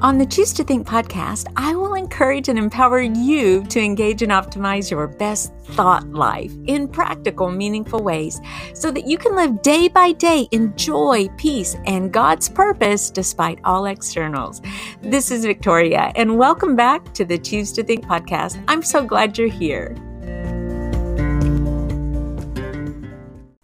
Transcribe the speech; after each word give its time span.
On 0.00 0.16
the 0.16 0.26
Choose 0.26 0.52
to 0.52 0.62
Think 0.62 0.86
podcast, 0.86 1.48
I 1.56 1.74
will 1.74 1.94
encourage 1.94 2.48
and 2.48 2.56
empower 2.56 3.00
you 3.00 3.64
to 3.64 3.80
engage 3.80 4.22
and 4.22 4.30
optimize 4.30 4.92
your 4.92 5.08
best 5.08 5.52
thought 5.64 6.08
life 6.10 6.52
in 6.68 6.86
practical, 6.86 7.50
meaningful 7.50 8.04
ways 8.04 8.40
so 8.74 8.92
that 8.92 9.08
you 9.08 9.18
can 9.18 9.34
live 9.34 9.60
day 9.60 9.88
by 9.88 10.12
day 10.12 10.46
in 10.52 10.72
joy, 10.76 11.26
peace, 11.36 11.74
and 11.84 12.12
God's 12.12 12.48
purpose 12.48 13.10
despite 13.10 13.58
all 13.64 13.86
externals. 13.86 14.62
This 15.02 15.32
is 15.32 15.44
Victoria, 15.44 16.12
and 16.14 16.38
welcome 16.38 16.76
back 16.76 17.12
to 17.14 17.24
the 17.24 17.36
Choose 17.36 17.72
to 17.72 17.82
Think 17.82 18.04
podcast. 18.04 18.62
I'm 18.68 18.84
so 18.84 19.04
glad 19.04 19.36
you're 19.36 19.48
here. 19.48 19.96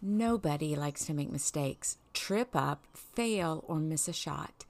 Nobody 0.03 0.75
likes 0.75 1.05
to 1.05 1.15
make 1.15 1.31
mistakes, 1.31 1.99
trip 2.13 2.57
up, 2.57 2.87
fail, 2.93 3.63
or 3.69 3.79
miss 3.79 4.09
a 4.09 4.13
shot. 4.13 4.65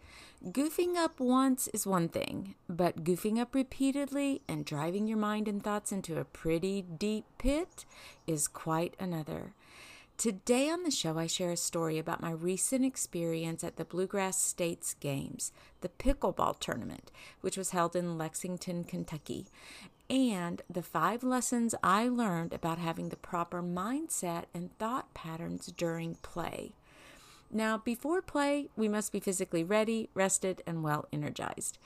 Goofing 0.51 0.97
up 0.97 1.21
once 1.21 1.69
is 1.69 1.87
one 1.87 2.11
thing, 2.11 2.55
but 2.69 3.03
goofing 3.03 3.39
up 3.39 3.55
repeatedly 3.55 4.43
and 4.47 4.67
driving 4.67 5.07
your 5.07 5.17
mind 5.17 5.49
and 5.49 5.65
thoughts 5.65 5.91
into 5.91 6.19
a 6.19 6.25
pretty 6.27 6.83
deep 6.83 7.25
pit 7.39 7.87
is 8.27 8.47
quite 8.47 8.95
another. 9.01 9.55
Today 10.19 10.69
on 10.69 10.83
the 10.83 10.91
show, 10.91 11.19
I 11.19 11.29
share 11.29 11.53
a 11.53 11.57
story 11.57 11.99
about 11.99 12.21
my 12.21 12.31
recent 12.31 12.85
experience 12.85 13.65
at 13.65 13.77
the 13.77 13.87
Bluegrass 13.87 14.39
States 14.39 14.93
Games, 15.01 15.51
the 15.81 15.89
pickleball 15.89 16.61
tournament, 16.61 17.11
which 17.41 17.57
was 17.57 17.71
held 17.71 17.97
in 17.97 18.19
Lexington, 18.19 18.85
Kentucky, 18.85 19.47
and 20.11 20.61
the 20.69 20.83
five 20.83 21.25
lessons 21.25 21.75
I 21.83 22.07
learned 22.09 22.53
about 22.53 22.77
having 22.79 23.09
the 23.09 23.17
proper 23.17 23.63
mindset 23.63 24.45
and 24.53 24.77
thought 24.79 25.15
patterns 25.15 25.73
during 25.75 26.17
play. 26.17 26.75
Now, 27.51 27.79
before 27.79 28.21
play, 28.21 28.69
we 28.77 28.89
must 28.89 29.13
be 29.13 29.21
physically 29.21 29.63
ready, 29.63 30.09
rested, 30.13 30.63
and 30.67 30.83
well 30.83 31.07
energized. 31.13 31.79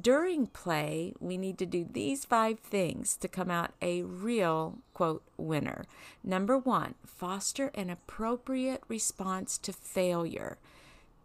During 0.00 0.46
play, 0.46 1.14
we 1.20 1.36
need 1.36 1.58
to 1.58 1.66
do 1.66 1.86
these 1.90 2.24
five 2.24 2.58
things 2.60 3.16
to 3.16 3.28
come 3.28 3.50
out 3.50 3.72
a 3.82 4.02
real, 4.02 4.78
quote, 4.94 5.22
winner. 5.36 5.84
Number 6.24 6.56
one, 6.56 6.94
foster 7.04 7.70
an 7.74 7.90
appropriate 7.90 8.82
response 8.88 9.58
to 9.58 9.72
failure. 9.72 10.58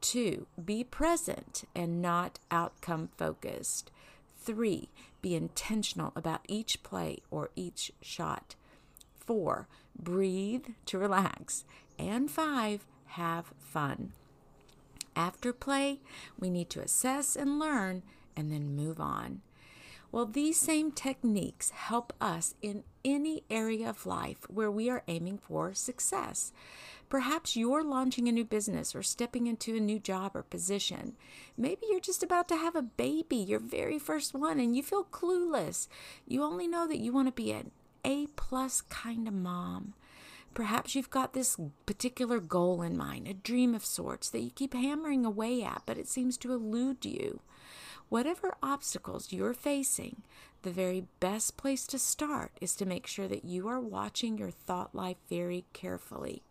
Two, 0.02 0.46
be 0.64 0.84
present 0.84 1.64
and 1.74 2.02
not 2.02 2.40
outcome 2.52 3.10
focused. 3.18 3.92
Three, 4.38 4.90
be 5.22 5.36
intentional 5.36 6.12
about 6.16 6.42
each 6.48 6.84
play 6.84 7.20
or 7.32 7.50
each 7.56 7.92
shot. 8.02 8.56
Four, 9.18 9.68
breathe 9.98 10.66
to 10.86 11.00
relax. 11.00 11.64
And 11.98 12.30
five, 12.30 12.86
have 13.16 13.54
fun. 13.58 14.12
After 15.16 15.54
play, 15.54 16.00
we 16.40 16.50
need 16.50 16.70
to 16.72 16.82
assess 16.82 17.36
and 17.36 17.60
learn 17.60 18.04
and 18.36 18.52
then 18.52 18.76
move 18.76 19.00
on. 19.00 19.42
Well, 20.12 20.26
these 20.26 20.60
same 20.60 20.92
techniques 20.92 21.72
help 21.72 22.14
us 22.22 22.56
in 22.62 22.84
any 23.04 23.44
area 23.50 23.90
of 23.90 24.06
life 24.06 24.50
where 24.50 24.72
we 24.72 24.90
are 24.90 25.04
aiming 25.08 25.40
for 25.40 25.74
success. 25.74 26.54
Perhaps 27.10 27.56
you're 27.56 27.84
launching 27.84 28.28
a 28.28 28.32
new 28.32 28.46
business 28.46 28.96
or 28.96 29.04
stepping 29.04 29.48
into 29.48 29.76
a 29.76 29.80
new 29.80 30.00
job 30.00 30.36
or 30.36 30.44
position. 30.44 31.14
Maybe 31.58 31.86
you're 31.90 32.00
just 32.00 32.24
about 32.24 32.48
to 32.50 32.56
have 32.56 32.76
a 32.76 32.82
baby, 32.82 33.38
your 33.38 33.60
very 33.60 34.00
first 34.00 34.34
one, 34.34 34.60
and 34.60 34.76
you 34.76 34.84
feel 34.84 35.04
clueless. 35.04 35.88
You 36.28 36.44
only 36.44 36.68
know 36.68 36.88
that 36.88 37.00
you 37.00 37.12
want 37.12 37.28
to 37.28 37.34
be 37.34 37.52
an 37.52 37.72
A 38.04 38.28
plus 38.36 38.82
kind 38.82 39.28
of 39.28 39.34
mom. 39.34 39.94
Perhaps 40.56 40.96
you've 40.96 41.10
got 41.10 41.34
this 41.34 41.58
particular 41.86 42.40
goal 42.40 42.82
in 42.82 42.98
mind, 42.98 43.28
a 43.28 43.34
dream 43.34 43.76
of 43.76 43.86
sorts 43.86 44.30
that 44.30 44.40
you 44.40 44.50
keep 44.50 44.74
hammering 44.74 45.26
away 45.26 45.62
at, 45.62 45.84
but 45.86 45.98
it 45.98 46.08
seems 46.08 46.38
to 46.38 46.54
elude 46.54 47.06
you. 47.06 47.42
Whatever 48.08 48.56
obstacles 48.64 49.34
you're 49.34 49.54
facing, 49.54 50.22
the 50.62 50.72
very 50.72 51.08
best 51.20 51.58
place 51.58 51.86
to 51.88 52.00
start 52.00 52.54
is 52.62 52.74
to 52.76 52.86
make 52.86 53.06
sure 53.06 53.28
that 53.28 53.44
you 53.44 53.68
are 53.68 53.82
watching 53.82 54.38
your 54.38 54.50
thought 54.50 54.96
life 54.96 55.18
very 55.30 55.66
carefully. 55.74 56.42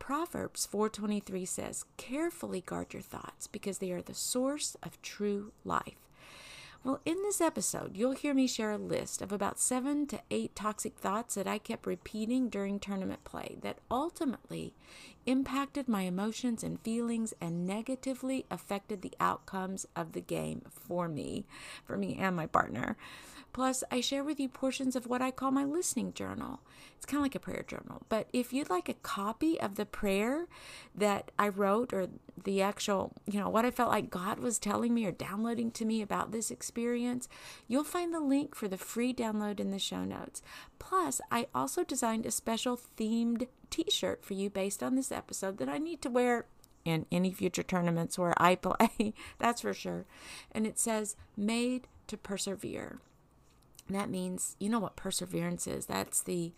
Proverbs 0.00 0.66
4:23 0.66 1.46
says, 1.46 1.84
"Carefully 1.96 2.60
guard 2.60 2.92
your 2.92 3.02
thoughts 3.02 3.46
because 3.46 3.78
they 3.78 3.92
are 3.92 4.02
the 4.02 4.14
source 4.14 4.76
of 4.82 5.00
true 5.02 5.52
life." 5.64 6.05
Well, 6.86 7.00
in 7.04 7.20
this 7.24 7.40
episode, 7.40 7.96
you'll 7.96 8.12
hear 8.12 8.32
me 8.32 8.46
share 8.46 8.70
a 8.70 8.78
list 8.78 9.20
of 9.20 9.32
about 9.32 9.58
seven 9.58 10.06
to 10.06 10.20
eight 10.30 10.54
toxic 10.54 10.96
thoughts 10.96 11.34
that 11.34 11.48
I 11.48 11.58
kept 11.58 11.84
repeating 11.84 12.48
during 12.48 12.78
tournament 12.78 13.24
play 13.24 13.56
that 13.62 13.78
ultimately 13.90 14.72
impacted 15.26 15.88
my 15.88 16.02
emotions 16.02 16.62
and 16.62 16.80
feelings 16.80 17.34
and 17.40 17.66
negatively 17.66 18.46
affected 18.52 19.02
the 19.02 19.14
outcomes 19.18 19.84
of 19.96 20.12
the 20.12 20.20
game 20.20 20.62
for 20.70 21.08
me, 21.08 21.44
for 21.84 21.96
me 21.96 22.16
and 22.20 22.36
my 22.36 22.46
partner. 22.46 22.96
Plus, 23.56 23.82
I 23.90 24.02
share 24.02 24.22
with 24.22 24.38
you 24.38 24.50
portions 24.50 24.96
of 24.96 25.06
what 25.06 25.22
I 25.22 25.30
call 25.30 25.50
my 25.50 25.64
listening 25.64 26.12
journal. 26.12 26.60
It's 26.94 27.06
kind 27.06 27.20
of 27.20 27.22
like 27.22 27.34
a 27.34 27.40
prayer 27.40 27.64
journal, 27.66 28.02
but 28.10 28.28
if 28.30 28.52
you'd 28.52 28.68
like 28.68 28.90
a 28.90 28.92
copy 28.92 29.58
of 29.58 29.76
the 29.76 29.86
prayer 29.86 30.46
that 30.94 31.30
I 31.38 31.48
wrote 31.48 31.94
or 31.94 32.08
the 32.44 32.60
actual, 32.60 33.14
you 33.24 33.40
know, 33.40 33.48
what 33.48 33.64
I 33.64 33.70
felt 33.70 33.88
like 33.88 34.10
God 34.10 34.40
was 34.40 34.58
telling 34.58 34.92
me 34.92 35.06
or 35.06 35.10
downloading 35.10 35.70
to 35.70 35.86
me 35.86 36.02
about 36.02 36.32
this 36.32 36.50
experience, 36.50 37.30
you'll 37.66 37.82
find 37.82 38.12
the 38.12 38.20
link 38.20 38.54
for 38.54 38.68
the 38.68 38.76
free 38.76 39.14
download 39.14 39.58
in 39.58 39.70
the 39.70 39.78
show 39.78 40.04
notes. 40.04 40.42
Plus, 40.78 41.22
I 41.30 41.46
also 41.54 41.82
designed 41.82 42.26
a 42.26 42.32
special 42.32 42.78
themed 42.98 43.46
t 43.70 43.86
shirt 43.88 44.22
for 44.22 44.34
you 44.34 44.50
based 44.50 44.82
on 44.82 44.96
this 44.96 45.10
episode 45.10 45.56
that 45.56 45.70
I 45.70 45.78
need 45.78 46.02
to 46.02 46.10
wear 46.10 46.44
in 46.84 47.06
any 47.10 47.32
future 47.32 47.62
tournaments 47.62 48.18
where 48.18 48.34
I 48.36 48.54
play, 48.56 49.14
that's 49.38 49.62
for 49.62 49.72
sure. 49.72 50.04
And 50.52 50.66
it 50.66 50.78
says, 50.78 51.16
Made 51.38 51.88
to 52.08 52.18
Persevere. 52.18 53.00
That 53.88 54.10
means, 54.10 54.56
you 54.58 54.68
know 54.68 54.80
what 54.80 54.96
perseverance 54.96 55.66
is. 55.66 55.86
That's 55.86 56.22
the 56.22 56.52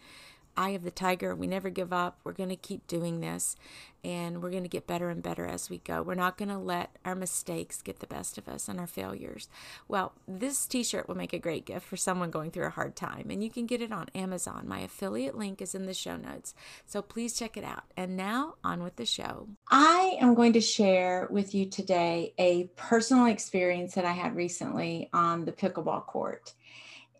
eye 0.57 0.71
of 0.71 0.83
the 0.83 0.91
tiger. 0.91 1.35
We 1.35 1.47
never 1.47 1.71
give 1.71 1.93
up. 1.93 2.19
We're 2.25 2.33
going 2.33 2.49
to 2.49 2.57
keep 2.57 2.87
doing 2.87 3.21
this 3.21 3.55
and 4.05 4.43
we're 4.43 4.51
going 4.51 4.63
to 4.63 4.69
get 4.69 4.87
better 4.87 5.09
and 5.09 5.23
better 5.23 5.47
as 5.47 5.69
we 5.69 5.79
go. 5.79 6.03
We're 6.03 6.15
not 6.15 6.39
going 6.39 6.51
to 6.51 6.59
let 6.59 6.97
our 7.05 7.15
mistakes 7.15 7.83
get 7.83 7.99
the 7.99 8.07
best 8.07 8.39
of 8.39 8.49
us 8.49 8.69
and 8.69 8.79
our 8.79 8.87
failures. 8.87 9.49
Well, 9.89 10.13
this 10.27 10.67
t 10.67 10.83
shirt 10.85 11.09
will 11.09 11.17
make 11.17 11.33
a 11.33 11.39
great 11.39 11.65
gift 11.65 11.87
for 11.87 11.97
someone 11.97 12.31
going 12.31 12.51
through 12.51 12.67
a 12.67 12.71
hard 12.71 12.95
time, 12.97 13.27
and 13.31 13.43
you 13.43 13.51
can 13.51 13.67
get 13.67 13.83
it 13.83 13.93
on 13.93 14.07
Amazon. 14.15 14.69
My 14.69 14.81
affiliate 14.81 15.37
link 15.37 15.61
is 15.61 15.75
in 15.75 15.87
the 15.87 15.95
show 15.95 16.17
notes, 16.17 16.55
so 16.87 17.03
please 17.03 17.35
check 17.35 17.57
it 17.57 17.65
out. 17.65 17.85
And 17.97 18.17
now, 18.17 18.55
on 18.63 18.83
with 18.83 18.97
the 18.97 19.07
show. 19.07 19.49
I 19.71 20.17
am 20.21 20.35
going 20.35 20.53
to 20.53 20.61
share 20.61 21.27
with 21.31 21.55
you 21.55 21.67
today 21.67 22.35
a 22.39 22.65
personal 22.77 23.27
experience 23.27 23.95
that 23.95 24.05
I 24.05 24.13
had 24.13 24.37
recently 24.37 25.11
on 25.13 25.45
the 25.45 25.53
pickleball 25.53 26.07
court. 26.07 26.55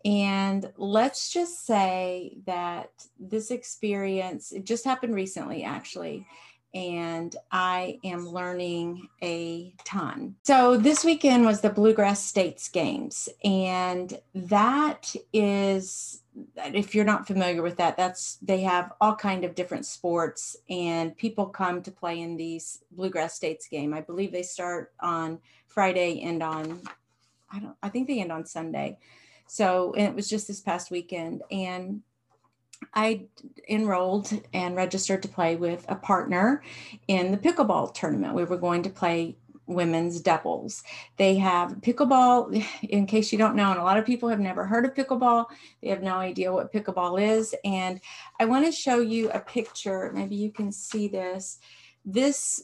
And 0.05 0.71
let's 0.77 1.31
just 1.31 1.65
say 1.65 2.37
that 2.45 2.91
this 3.19 3.51
experience, 3.51 4.51
it 4.51 4.65
just 4.65 4.85
happened 4.85 5.15
recently, 5.15 5.63
actually. 5.63 6.25
And 6.73 7.35
I 7.51 7.99
am 8.03 8.29
learning 8.29 9.09
a 9.23 9.73
ton. 9.85 10.35
So, 10.43 10.77
this 10.77 11.03
weekend 11.03 11.43
was 11.43 11.61
the 11.61 11.71
Bluegrass 11.71 12.23
States 12.23 12.69
Games. 12.69 13.27
And 13.43 14.19
that 14.35 15.15
is, 15.33 16.21
if 16.57 16.93
you're 16.93 17.05
not 17.05 17.25
familiar 17.25 17.63
with 17.63 17.77
that, 17.77 17.97
that's 17.97 18.37
they 18.43 18.61
have 18.61 18.93
all 19.01 19.15
kind 19.15 19.43
of 19.45 19.55
different 19.55 19.87
sports 19.87 20.57
and 20.69 21.17
people 21.17 21.47
come 21.47 21.81
to 21.81 21.91
play 21.91 22.19
in 22.21 22.37
these 22.37 22.83
Bluegrass 22.91 23.33
States 23.33 23.67
game. 23.67 23.91
I 23.91 24.01
believe 24.01 24.31
they 24.31 24.43
start 24.43 24.93
on 24.99 25.39
Friday 25.65 26.21
and 26.21 26.43
on, 26.43 26.81
I 27.51 27.59
don't, 27.59 27.75
I 27.81 27.89
think 27.89 28.07
they 28.07 28.21
end 28.21 28.31
on 28.31 28.45
Sunday. 28.45 28.99
So 29.49 29.93
it 29.93 30.13
was 30.13 30.29
just 30.29 30.47
this 30.47 30.61
past 30.61 30.91
weekend. 30.91 31.41
And 31.49 32.01
I 32.93 33.25
enrolled 33.67 34.31
and 34.53 34.75
registered 34.75 35.23
to 35.23 35.27
play 35.27 35.55
with 35.55 35.85
a 35.89 35.95
partner 35.95 36.63
in 37.07 37.31
the 37.31 37.37
pickleball 37.37 37.93
tournament. 37.95 38.35
We 38.35 38.43
were 38.43 38.57
going 38.57 38.83
to 38.83 38.89
play 38.91 39.37
women's 39.65 40.21
doubles. 40.21 40.83
They 41.17 41.35
have 41.37 41.81
pickleball, 41.81 42.63
in 42.83 43.07
case 43.07 43.31
you 43.31 43.39
don't 43.39 43.55
know, 43.55 43.71
and 43.71 43.79
a 43.79 43.83
lot 43.83 43.97
of 43.97 44.05
people 44.05 44.29
have 44.29 44.39
never 44.39 44.65
heard 44.65 44.85
of 44.85 44.93
pickleball. 44.93 45.45
They 45.81 45.89
have 45.89 46.03
no 46.03 46.15
idea 46.15 46.53
what 46.53 46.71
pickleball 46.71 47.19
is. 47.19 47.55
And 47.65 47.99
I 48.39 48.45
want 48.45 48.65
to 48.67 48.71
show 48.71 49.01
you 49.01 49.31
a 49.31 49.39
picture. 49.39 50.11
Maybe 50.13 50.35
you 50.35 50.51
can 50.51 50.71
see 50.71 51.07
this. 51.07 51.57
This 52.05 52.63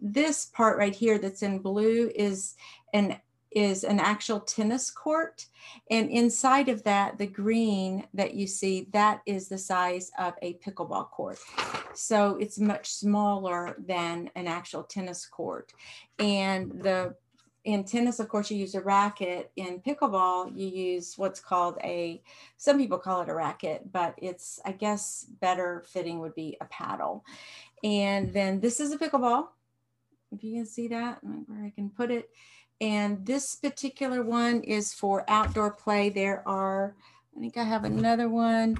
this 0.00 0.46
part 0.46 0.78
right 0.78 0.94
here 0.94 1.18
that's 1.18 1.42
in 1.42 1.60
blue 1.60 2.10
is 2.14 2.54
an 2.92 3.18
is 3.54 3.84
an 3.84 4.00
actual 4.00 4.40
tennis 4.40 4.90
court. 4.90 5.46
And 5.90 6.10
inside 6.10 6.68
of 6.68 6.82
that, 6.84 7.18
the 7.18 7.26
green 7.26 8.06
that 8.14 8.34
you 8.34 8.46
see, 8.46 8.88
that 8.92 9.22
is 9.26 9.48
the 9.48 9.58
size 9.58 10.10
of 10.18 10.34
a 10.42 10.54
pickleball 10.54 11.10
court. 11.10 11.38
So 11.94 12.36
it's 12.36 12.58
much 12.58 12.92
smaller 12.92 13.76
than 13.78 14.30
an 14.34 14.46
actual 14.46 14.82
tennis 14.82 15.26
court. 15.26 15.72
And 16.18 16.72
the 16.82 17.14
in 17.64 17.84
tennis, 17.84 18.20
of 18.20 18.28
course, 18.28 18.50
you 18.50 18.58
use 18.58 18.74
a 18.74 18.82
racket. 18.82 19.50
In 19.56 19.80
pickleball, 19.80 20.54
you 20.54 20.66
use 20.66 21.14
what's 21.16 21.40
called 21.40 21.78
a, 21.82 22.22
some 22.58 22.76
people 22.76 22.98
call 22.98 23.22
it 23.22 23.30
a 23.30 23.34
racket, 23.34 23.90
but 23.90 24.14
it's, 24.18 24.60
I 24.66 24.72
guess, 24.72 25.24
better 25.40 25.82
fitting 25.88 26.18
would 26.18 26.34
be 26.34 26.58
a 26.60 26.66
paddle. 26.66 27.24
And 27.82 28.34
then 28.34 28.60
this 28.60 28.80
is 28.80 28.92
a 28.92 28.98
pickleball 28.98 29.46
if 30.34 30.44
you 30.44 30.54
can 30.54 30.66
see 30.66 30.88
that, 30.88 31.18
where 31.22 31.64
I 31.64 31.70
can 31.70 31.90
put 31.90 32.10
it. 32.10 32.30
And 32.80 33.24
this 33.24 33.56
particular 33.56 34.22
one 34.22 34.62
is 34.62 34.92
for 34.92 35.24
outdoor 35.28 35.70
play. 35.70 36.08
There 36.08 36.46
are, 36.46 36.94
I 37.36 37.40
think 37.40 37.56
I 37.56 37.64
have 37.64 37.84
another 37.84 38.28
one 38.28 38.78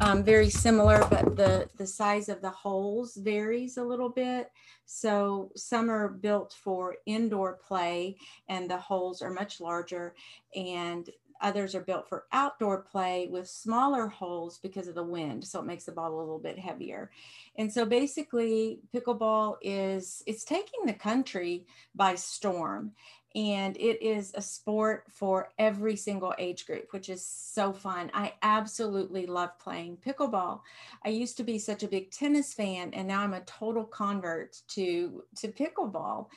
um, 0.00 0.24
very 0.24 0.50
similar, 0.50 1.06
but 1.08 1.36
the, 1.36 1.68
the 1.76 1.86
size 1.86 2.28
of 2.28 2.42
the 2.42 2.50
holes 2.50 3.16
varies 3.16 3.76
a 3.76 3.84
little 3.84 4.08
bit. 4.08 4.50
So 4.86 5.50
some 5.56 5.90
are 5.90 6.08
built 6.08 6.54
for 6.62 6.96
indoor 7.06 7.54
play 7.54 8.16
and 8.48 8.68
the 8.68 8.78
holes 8.78 9.22
are 9.22 9.30
much 9.30 9.60
larger 9.60 10.14
and 10.54 11.08
others 11.40 11.74
are 11.74 11.80
built 11.80 12.08
for 12.08 12.24
outdoor 12.32 12.82
play 12.82 13.28
with 13.30 13.48
smaller 13.48 14.08
holes 14.08 14.58
because 14.62 14.88
of 14.88 14.94
the 14.94 15.02
wind. 15.02 15.44
So 15.44 15.60
it 15.60 15.66
makes 15.66 15.84
the 15.84 15.92
ball 15.92 16.14
a 16.14 16.18
little 16.18 16.38
bit 16.38 16.58
heavier. 16.58 17.10
And 17.56 17.72
so 17.72 17.84
basically 17.84 18.80
pickleball 18.94 19.56
is, 19.62 20.22
it's 20.26 20.44
taking 20.44 20.86
the 20.86 20.92
country 20.94 21.66
by 21.94 22.14
storm 22.14 22.92
and 23.34 23.76
it 23.78 24.00
is 24.00 24.32
a 24.34 24.42
sport 24.42 25.06
for 25.10 25.52
every 25.58 25.96
single 25.96 26.34
age 26.38 26.66
group, 26.66 26.92
which 26.92 27.08
is 27.08 27.26
so 27.26 27.72
fun. 27.72 28.10
I 28.14 28.34
absolutely 28.42 29.26
love 29.26 29.58
playing 29.58 29.98
pickleball. 30.06 30.60
I 31.04 31.08
used 31.08 31.36
to 31.38 31.44
be 31.44 31.58
such 31.58 31.82
a 31.82 31.88
big 31.88 32.12
tennis 32.12 32.54
fan, 32.54 32.94
and 32.94 33.08
now 33.08 33.22
I'm 33.22 33.34
a 33.34 33.40
total 33.40 33.84
convert 33.84 34.60
to, 34.68 35.24
to 35.36 35.48
pickleball. 35.48 36.28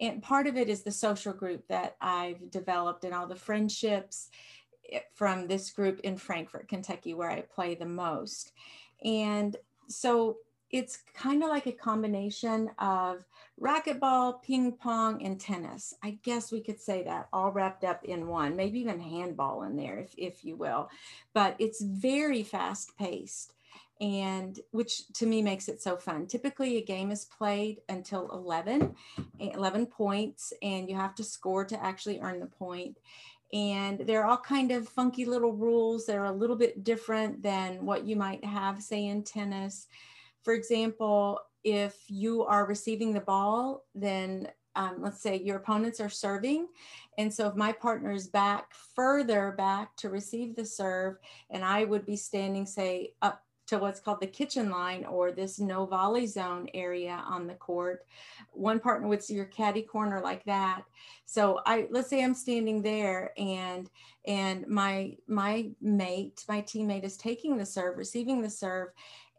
And 0.00 0.22
part 0.22 0.48
of 0.48 0.56
it 0.56 0.68
is 0.68 0.82
the 0.82 0.90
social 0.90 1.32
group 1.32 1.68
that 1.68 1.96
I've 2.00 2.50
developed 2.50 3.04
and 3.04 3.14
all 3.14 3.28
the 3.28 3.36
friendships 3.36 4.30
eh, 4.90 5.00
from 5.14 5.46
this 5.46 5.70
group 5.70 6.00
in 6.00 6.16
Frankfort, 6.16 6.66
Kentucky, 6.66 7.14
where 7.14 7.30
I 7.30 7.42
play 7.42 7.76
the 7.76 7.86
most. 7.86 8.52
And 9.04 9.56
so 9.88 10.38
it's 10.70 10.98
kind 11.14 11.42
of 11.42 11.48
like 11.48 11.66
a 11.66 11.72
combination 11.72 12.70
of 12.78 13.24
racquetball, 13.60 14.42
ping 14.42 14.72
pong, 14.72 15.24
and 15.24 15.40
tennis. 15.40 15.94
I 16.02 16.18
guess 16.22 16.52
we 16.52 16.60
could 16.60 16.80
say 16.80 17.02
that 17.04 17.28
all 17.32 17.52
wrapped 17.52 17.84
up 17.84 18.04
in 18.04 18.28
one, 18.28 18.56
maybe 18.56 18.80
even 18.80 19.00
handball 19.00 19.62
in 19.64 19.76
there, 19.76 19.98
if, 19.98 20.14
if 20.16 20.44
you 20.44 20.56
will. 20.56 20.88
But 21.34 21.56
it's 21.58 21.82
very 21.82 22.42
fast 22.42 22.96
paced 22.96 23.52
and 24.00 24.58
which 24.70 25.12
to 25.12 25.26
me 25.26 25.42
makes 25.42 25.68
it 25.68 25.82
so 25.82 25.96
fun. 25.96 26.26
Typically, 26.26 26.78
a 26.78 26.84
game 26.84 27.10
is 27.10 27.26
played 27.26 27.82
until 27.88 28.30
11, 28.30 28.94
11 29.38 29.86
points, 29.86 30.52
and 30.62 30.88
you 30.88 30.96
have 30.96 31.14
to 31.16 31.24
score 31.24 31.64
to 31.66 31.84
actually 31.84 32.18
earn 32.20 32.40
the 32.40 32.46
point. 32.46 32.96
And 33.52 33.98
there 33.98 34.22
are 34.22 34.30
all 34.30 34.38
kind 34.38 34.70
of 34.70 34.88
funky 34.88 35.24
little 35.24 35.52
rules 35.52 36.06
that 36.06 36.16
are 36.16 36.24
a 36.24 36.32
little 36.32 36.56
bit 36.56 36.82
different 36.82 37.42
than 37.42 37.84
what 37.84 38.04
you 38.04 38.16
might 38.16 38.44
have, 38.44 38.82
say, 38.82 39.06
in 39.06 39.22
tennis. 39.22 39.86
For 40.42 40.54
example, 40.54 41.40
if 41.64 41.96
you 42.08 42.44
are 42.44 42.66
receiving 42.66 43.12
the 43.12 43.20
ball, 43.20 43.84
then 43.94 44.48
um, 44.76 44.96
let's 44.98 45.20
say 45.20 45.36
your 45.36 45.56
opponents 45.56 46.00
are 46.00 46.08
serving. 46.08 46.68
And 47.18 47.32
so 47.32 47.48
if 47.48 47.54
my 47.54 47.72
partner 47.72 48.12
is 48.12 48.28
back 48.28 48.72
further 48.94 49.54
back 49.58 49.96
to 49.96 50.10
receive 50.10 50.54
the 50.54 50.64
serve, 50.64 51.16
and 51.50 51.64
I 51.64 51.84
would 51.84 52.06
be 52.06 52.16
standing, 52.16 52.66
say, 52.66 53.14
up 53.20 53.42
to 53.70 53.78
what's 53.78 54.00
called 54.00 54.20
the 54.20 54.26
kitchen 54.26 54.68
line 54.68 55.04
or 55.04 55.30
this 55.30 55.60
no 55.60 55.86
volley 55.86 56.26
zone 56.26 56.68
area 56.74 57.22
on 57.24 57.46
the 57.46 57.54
court. 57.54 58.04
One 58.50 58.80
partner 58.80 59.06
would 59.06 59.22
see 59.22 59.34
your 59.34 59.44
caddy 59.44 59.82
corner 59.82 60.20
like 60.20 60.44
that. 60.46 60.82
So 61.24 61.60
I 61.64 61.86
let's 61.90 62.10
say 62.10 62.24
I'm 62.24 62.34
standing 62.34 62.82
there 62.82 63.32
and 63.38 63.88
and 64.26 64.66
my 64.66 65.16
my 65.28 65.70
mate, 65.80 66.44
my 66.48 66.62
teammate 66.62 67.04
is 67.04 67.16
taking 67.16 67.56
the 67.56 67.64
serve, 67.64 67.96
receiving 67.96 68.42
the 68.42 68.50
serve, 68.50 68.88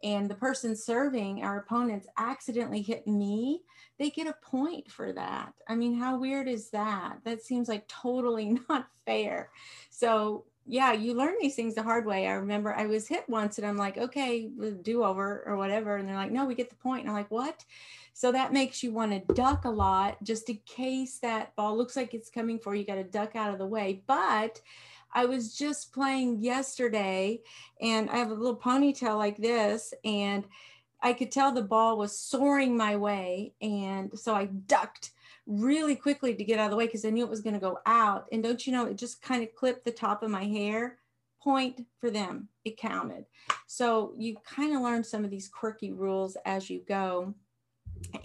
and 0.03 0.29
the 0.29 0.35
person 0.35 0.75
serving 0.75 1.43
our 1.43 1.59
opponents 1.59 2.07
accidentally 2.17 2.81
hit 2.81 3.07
me, 3.07 3.61
they 3.99 4.09
get 4.09 4.27
a 4.27 4.35
point 4.43 4.89
for 4.89 5.13
that. 5.13 5.53
I 5.67 5.75
mean, 5.75 5.97
how 5.97 6.17
weird 6.17 6.47
is 6.47 6.69
that? 6.71 7.17
That 7.23 7.43
seems 7.43 7.67
like 7.69 7.87
totally 7.87 8.57
not 8.69 8.87
fair. 9.05 9.51
So, 9.89 10.45
yeah, 10.65 10.93
you 10.93 11.13
learn 11.13 11.35
these 11.39 11.55
things 11.55 11.75
the 11.75 11.83
hard 11.83 12.05
way. 12.05 12.27
I 12.27 12.33
remember 12.33 12.73
I 12.73 12.85
was 12.85 13.07
hit 13.07 13.27
once 13.27 13.57
and 13.57 13.67
I'm 13.67 13.77
like, 13.77 13.97
okay, 13.97 14.49
do 14.81 15.03
over 15.03 15.43
or 15.45 15.57
whatever. 15.57 15.97
And 15.97 16.07
they're 16.07 16.15
like, 16.15 16.31
no, 16.31 16.45
we 16.45 16.55
get 16.55 16.69
the 16.69 16.75
point. 16.75 17.01
And 17.01 17.09
I'm 17.09 17.15
like, 17.15 17.31
what? 17.31 17.63
So 18.13 18.31
that 18.31 18.53
makes 18.53 18.83
you 18.83 18.91
want 18.91 19.11
to 19.11 19.33
duck 19.33 19.65
a 19.65 19.69
lot 19.69 20.23
just 20.23 20.49
in 20.49 20.59
case 20.65 21.19
that 21.19 21.55
ball 21.55 21.77
looks 21.77 21.95
like 21.95 22.13
it's 22.13 22.29
coming 22.29 22.59
for 22.59 22.75
you. 22.75 22.81
You 22.81 22.87
got 22.87 22.95
to 22.95 23.03
duck 23.03 23.35
out 23.35 23.51
of 23.51 23.59
the 23.59 23.65
way. 23.65 24.03
But 24.05 24.61
I 25.13 25.25
was 25.25 25.57
just 25.57 25.93
playing 25.93 26.41
yesterday 26.41 27.41
and 27.79 28.09
I 28.09 28.17
have 28.17 28.31
a 28.31 28.35
little 28.35 28.55
ponytail 28.55 29.17
like 29.17 29.37
this 29.37 29.93
and 30.03 30.45
I 31.01 31.13
could 31.13 31.31
tell 31.31 31.51
the 31.51 31.61
ball 31.61 31.97
was 31.97 32.17
soaring 32.17 32.77
my 32.77 32.95
way. 32.95 33.53
And 33.61 34.17
so 34.17 34.35
I 34.35 34.45
ducked 34.45 35.11
really 35.47 35.95
quickly 35.95 36.35
to 36.35 36.43
get 36.43 36.59
out 36.59 36.65
of 36.65 36.71
the 36.71 36.77
way 36.77 36.85
because 36.85 37.05
I 37.05 37.09
knew 37.09 37.23
it 37.23 37.29
was 37.29 37.41
going 37.41 37.55
to 37.55 37.59
go 37.59 37.79
out. 37.85 38.27
And 38.31 38.43
don't 38.43 38.65
you 38.65 38.71
know, 38.71 38.85
it 38.85 38.97
just 38.97 39.21
kind 39.21 39.43
of 39.43 39.55
clipped 39.55 39.83
the 39.83 39.91
top 39.91 40.23
of 40.23 40.29
my 40.29 40.45
hair. 40.45 40.97
Point 41.41 41.85
for 41.99 42.11
them, 42.11 42.49
it 42.65 42.77
counted. 42.77 43.25
So 43.65 44.13
you 44.15 44.37
kind 44.45 44.75
of 44.75 44.81
learn 44.83 45.03
some 45.03 45.25
of 45.25 45.31
these 45.31 45.47
quirky 45.47 45.91
rules 45.91 46.37
as 46.45 46.69
you 46.69 46.83
go. 46.87 47.33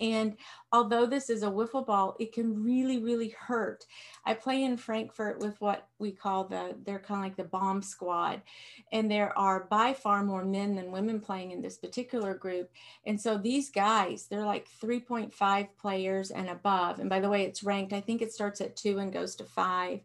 And 0.01 0.37
although 0.73 1.07
this 1.07 1.31
is 1.31 1.43
a 1.43 1.51
wiffle 1.51 1.87
ball, 1.87 2.17
it 2.19 2.33
can 2.33 2.63
really, 2.63 2.99
really 2.99 3.31
hurt. 3.31 3.85
I 4.25 4.35
play 4.35 4.65
in 4.65 4.77
Frankfort 4.77 5.41
with 5.41 5.61
what 5.61 5.89
we 5.99 6.13
call 6.13 6.45
the, 6.45 6.77
they're 6.85 6.99
kind 6.99 7.21
of 7.21 7.25
like 7.25 7.37
the 7.37 7.45
bomb 7.45 7.83
squad. 7.83 8.43
And 8.93 9.11
there 9.11 9.37
are 9.39 9.67
by 9.71 9.95
far 9.95 10.23
more 10.23 10.45
men 10.45 10.75
than 10.75 10.93
women 10.93 11.21
playing 11.21 11.53
in 11.53 11.63
this 11.63 11.79
particular 11.79 12.35
group. 12.35 12.71
And 13.07 13.21
so 13.21 13.39
these 13.39 13.71
guys, 13.71 14.27
they're 14.27 14.45
like 14.45 14.69
3.5 14.83 15.69
players 15.79 16.31
and 16.31 16.49
above. 16.49 16.99
And 16.99 17.09
by 17.09 17.21
the 17.21 17.31
way, 17.31 17.45
it's 17.45 17.63
ranked, 17.63 17.93
I 17.93 18.01
think 18.01 18.23
it 18.23 18.33
starts 18.33 18.61
at 18.61 18.77
two 18.77 18.99
and 18.99 19.13
goes 19.13 19.37
to 19.37 19.45
five 19.45 20.01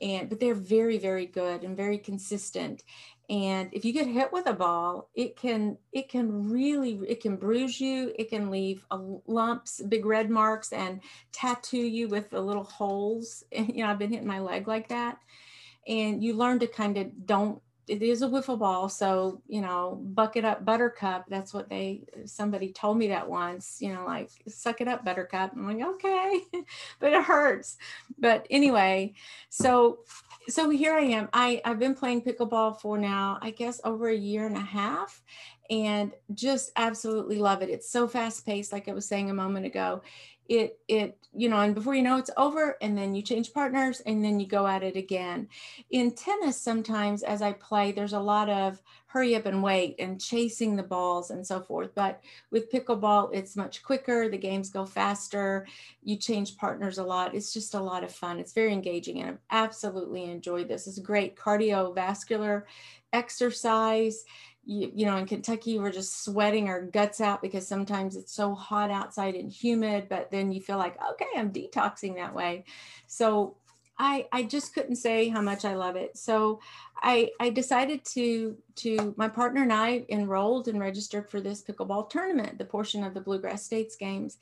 and 0.00 0.28
but 0.28 0.40
they're 0.40 0.54
very 0.54 0.98
very 0.98 1.26
good 1.26 1.64
and 1.64 1.76
very 1.76 1.98
consistent. 1.98 2.82
And 3.28 3.70
if 3.72 3.84
you 3.84 3.92
get 3.92 4.06
hit 4.06 4.32
with 4.32 4.46
a 4.46 4.52
ball 4.52 5.08
it 5.14 5.36
can 5.36 5.78
it 5.92 6.08
can 6.08 6.50
really 6.50 7.00
it 7.08 7.20
can 7.20 7.36
bruise 7.36 7.80
you. 7.80 8.12
It 8.18 8.30
can 8.30 8.50
leave 8.50 8.84
lumps 9.26 9.80
big 9.88 10.06
red 10.06 10.30
marks 10.30 10.72
and 10.72 11.00
tattoo 11.32 11.78
you 11.78 12.08
with 12.08 12.30
the 12.30 12.40
little 12.40 12.64
holes. 12.64 13.44
You 13.52 13.84
know 13.84 13.90
i've 13.90 13.98
been 13.98 14.12
hitting 14.12 14.26
my 14.26 14.40
leg 14.40 14.68
like 14.68 14.88
that. 14.88 15.18
And 15.88 16.22
you 16.22 16.34
learn 16.34 16.58
to 16.60 16.66
kind 16.66 16.96
of 16.98 17.26
don't 17.26 17.62
it 17.88 18.02
is 18.02 18.22
a 18.22 18.26
wiffle 18.28 18.58
ball 18.58 18.88
so 18.88 19.40
you 19.46 19.60
know 19.60 20.00
bucket 20.14 20.44
up 20.44 20.64
buttercup 20.64 21.24
that's 21.28 21.54
what 21.54 21.68
they 21.68 22.02
somebody 22.24 22.72
told 22.72 22.98
me 22.98 23.08
that 23.08 23.28
once 23.28 23.78
you 23.80 23.92
know 23.92 24.04
like 24.04 24.30
suck 24.48 24.80
it 24.80 24.88
up 24.88 25.04
buttercup. 25.04 25.52
I'm 25.52 25.66
like 25.66 25.86
okay. 25.94 26.40
But 27.00 27.12
it 27.12 27.22
hurts. 27.22 27.76
But 28.18 28.46
anyway 28.50 29.14
so 29.48 30.00
so 30.48 30.70
here 30.70 30.94
i 30.94 31.00
am. 31.00 31.28
I 31.32 31.60
i've 31.64 31.78
been 31.78 31.94
playing 31.94 32.22
pickleball 32.22 32.80
for 32.80 32.98
now 32.98 33.38
i 33.42 33.50
guess 33.50 33.80
over 33.84 34.08
a 34.08 34.16
year 34.16 34.46
and 34.46 34.56
a 34.56 34.60
half 34.60 35.22
and 35.68 36.12
just 36.32 36.70
absolutely 36.76 37.38
love 37.38 37.60
it. 37.62 37.68
It's 37.68 37.90
so 37.90 38.06
fast 38.06 38.46
paced 38.46 38.72
like 38.72 38.88
i 38.88 38.92
was 38.92 39.06
saying 39.06 39.30
a 39.30 39.34
moment 39.34 39.66
ago 39.66 40.02
it 40.48 40.78
it 40.88 41.18
you 41.32 41.48
know 41.48 41.60
and 41.60 41.74
before 41.74 41.94
you 41.94 42.02
know 42.02 42.16
it's 42.16 42.30
over 42.36 42.76
and 42.80 42.96
then 42.96 43.14
you 43.14 43.22
change 43.22 43.52
partners 43.52 44.00
and 44.06 44.24
then 44.24 44.40
you 44.40 44.46
go 44.46 44.66
at 44.66 44.82
it 44.82 44.96
again. 44.96 45.48
In 45.90 46.12
tennis 46.12 46.60
sometimes 46.60 47.22
as 47.22 47.42
i 47.42 47.52
play 47.52 47.92
there's 47.92 48.12
a 48.12 48.20
lot 48.20 48.48
of 48.48 48.80
hurry 49.06 49.34
up 49.34 49.46
and 49.46 49.62
wait 49.62 49.94
and 49.98 50.20
chasing 50.20 50.76
the 50.76 50.82
balls 50.82 51.30
and 51.30 51.46
so 51.46 51.60
forth 51.60 51.90
but 51.94 52.22
with 52.50 52.70
pickleball 52.70 53.30
it's 53.32 53.56
much 53.56 53.82
quicker 53.82 54.28
the 54.28 54.36
games 54.36 54.68
go 54.68 54.84
faster 54.84 55.66
you 56.02 56.16
change 56.16 56.56
partners 56.56 56.98
a 56.98 57.02
lot 57.02 57.34
it's 57.34 57.52
just 57.52 57.74
a 57.74 57.80
lot 57.80 58.04
of 58.04 58.12
fun 58.12 58.38
it's 58.38 58.52
very 58.52 58.72
engaging 58.72 59.20
and 59.20 59.30
i've 59.30 59.38
absolutely 59.50 60.24
enjoyed 60.24 60.68
this 60.68 60.86
it's 60.86 60.98
a 60.98 61.02
great 61.02 61.34
cardiovascular 61.34 62.64
exercise 63.12 64.24
you, 64.66 64.90
you 64.92 65.06
know, 65.06 65.16
in 65.16 65.26
Kentucky, 65.26 65.78
we're 65.78 65.92
just 65.92 66.24
sweating 66.24 66.68
our 66.68 66.82
guts 66.82 67.20
out 67.20 67.40
because 67.40 67.66
sometimes 67.66 68.16
it's 68.16 68.34
so 68.34 68.54
hot 68.54 68.90
outside 68.90 69.36
and 69.36 69.50
humid, 69.50 70.08
but 70.08 70.30
then 70.32 70.50
you 70.50 70.60
feel 70.60 70.76
like, 70.76 70.96
okay, 71.12 71.26
I'm 71.36 71.52
detoxing 71.52 72.16
that 72.16 72.34
way. 72.34 72.64
So 73.06 73.56
I, 73.96 74.26
I 74.32 74.42
just 74.42 74.74
couldn't 74.74 74.96
say 74.96 75.28
how 75.28 75.40
much 75.40 75.64
I 75.64 75.74
love 75.74 75.94
it. 75.94 76.18
So 76.18 76.60
I, 77.00 77.30
I 77.40 77.50
decided 77.50 78.04
to, 78.06 78.56
to, 78.76 79.14
my 79.16 79.28
partner 79.28 79.62
and 79.62 79.72
I 79.72 80.04
enrolled 80.08 80.66
and 80.66 80.80
registered 80.80 81.30
for 81.30 81.40
this 81.40 81.62
pickleball 81.62 82.10
tournament, 82.10 82.58
the 82.58 82.64
portion 82.64 83.04
of 83.04 83.14
the 83.14 83.20
Bluegrass 83.20 83.62
States 83.62 83.94
games. 83.94 84.38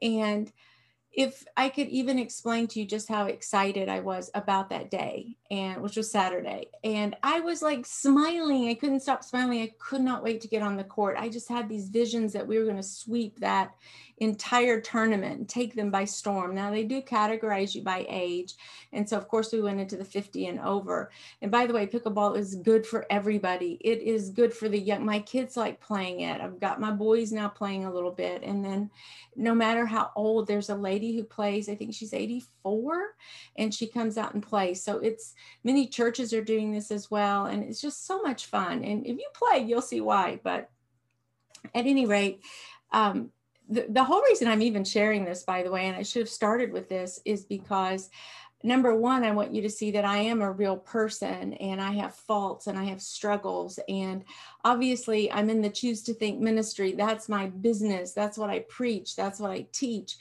And 0.00 0.50
if 1.12 1.44
I 1.56 1.68
could 1.68 1.88
even 1.88 2.18
explain 2.18 2.66
to 2.68 2.80
you 2.80 2.86
just 2.86 3.08
how 3.08 3.26
excited 3.26 3.88
I 3.88 4.00
was 4.00 4.30
about 4.34 4.70
that 4.70 4.90
day, 4.90 5.36
and 5.50 5.82
which 5.82 5.96
was 5.96 6.10
Saturday, 6.10 6.70
and 6.84 7.16
I 7.22 7.40
was 7.40 7.62
like 7.62 7.86
smiling. 7.86 8.68
I 8.68 8.74
couldn't 8.74 9.00
stop 9.00 9.24
smiling. 9.24 9.62
I 9.62 9.72
could 9.78 10.00
not 10.00 10.22
wait 10.22 10.40
to 10.42 10.48
get 10.48 10.62
on 10.62 10.76
the 10.76 10.84
court. 10.84 11.16
I 11.18 11.28
just 11.28 11.48
had 11.48 11.68
these 11.68 11.88
visions 11.88 12.32
that 12.32 12.46
we 12.46 12.58
were 12.58 12.64
going 12.64 12.76
to 12.76 12.82
sweep 12.82 13.40
that 13.40 13.74
entire 14.18 14.80
tournament 14.80 15.38
and 15.38 15.48
take 15.48 15.74
them 15.74 15.90
by 15.90 16.04
storm. 16.04 16.54
Now 16.54 16.70
they 16.70 16.84
do 16.84 17.02
categorize 17.02 17.74
you 17.74 17.82
by 17.82 18.06
age. 18.08 18.54
And 18.92 19.08
so 19.08 19.16
of 19.16 19.28
course 19.28 19.52
we 19.52 19.60
went 19.60 19.80
into 19.80 19.96
the 19.96 20.04
50 20.04 20.46
and 20.46 20.60
over. 20.60 21.10
And 21.42 21.50
by 21.50 21.66
the 21.66 21.74
way, 21.74 21.86
pickleball 21.86 22.36
is 22.36 22.54
good 22.54 22.86
for 22.86 23.04
everybody. 23.10 23.78
It 23.82 24.00
is 24.00 24.30
good 24.30 24.54
for 24.54 24.68
the 24.68 24.78
young. 24.78 25.04
My 25.04 25.18
kids 25.20 25.56
like 25.56 25.80
playing 25.80 26.20
it. 26.20 26.40
I've 26.40 26.60
got 26.60 26.80
my 26.80 26.92
boys 26.92 27.30
now 27.30 27.48
playing 27.48 27.84
a 27.84 27.92
little 27.92 28.10
bit. 28.10 28.42
And 28.42 28.64
then 28.64 28.90
no 29.34 29.54
matter 29.54 29.84
how 29.84 30.10
old, 30.16 30.46
there's 30.46 30.70
a 30.70 30.74
lady 30.74 31.14
who 31.14 31.24
plays, 31.24 31.68
I 31.68 31.74
think 31.74 31.92
she's 31.92 32.14
84 32.14 33.02
and 33.58 33.74
she 33.74 33.86
comes 33.86 34.16
out 34.16 34.32
and 34.32 34.42
plays. 34.42 34.82
So 34.82 34.98
it's 34.98 35.34
many 35.64 35.86
churches 35.86 36.32
are 36.32 36.44
doing 36.44 36.72
this 36.72 36.90
as 36.90 37.10
well. 37.10 37.46
And 37.46 37.62
it's 37.64 37.80
just 37.80 38.06
so 38.06 38.22
much 38.22 38.46
fun. 38.46 38.84
And 38.84 39.06
if 39.06 39.16
you 39.16 39.28
play, 39.34 39.60
you'll 39.60 39.82
see 39.82 40.00
why. 40.00 40.40
But 40.42 40.70
at 41.74 41.86
any 41.86 42.06
rate, 42.06 42.40
um, 42.92 43.30
the, 43.68 43.86
the 43.88 44.04
whole 44.04 44.22
reason 44.22 44.48
I'm 44.48 44.62
even 44.62 44.84
sharing 44.84 45.24
this, 45.24 45.42
by 45.42 45.62
the 45.62 45.70
way, 45.70 45.86
and 45.86 45.96
I 45.96 46.02
should 46.02 46.20
have 46.20 46.28
started 46.28 46.72
with 46.72 46.88
this, 46.88 47.20
is 47.24 47.44
because 47.44 48.10
number 48.62 48.94
one, 48.94 49.24
I 49.24 49.32
want 49.32 49.54
you 49.54 49.62
to 49.62 49.70
see 49.70 49.90
that 49.92 50.04
I 50.04 50.18
am 50.18 50.40
a 50.40 50.50
real 50.50 50.76
person 50.76 51.52
and 51.54 51.80
I 51.80 51.92
have 51.92 52.14
faults 52.14 52.66
and 52.66 52.78
I 52.78 52.84
have 52.84 53.02
struggles. 53.02 53.78
And 53.88 54.24
obviously, 54.64 55.30
I'm 55.30 55.50
in 55.50 55.62
the 55.62 55.70
Choose 55.70 56.02
to 56.04 56.14
Think 56.14 56.40
ministry. 56.40 56.92
That's 56.92 57.28
my 57.28 57.46
business. 57.46 58.12
That's 58.12 58.38
what 58.38 58.50
I 58.50 58.60
preach. 58.60 59.14
That's 59.16 59.40
what 59.40 59.50
I 59.50 59.66
teach 59.72 60.16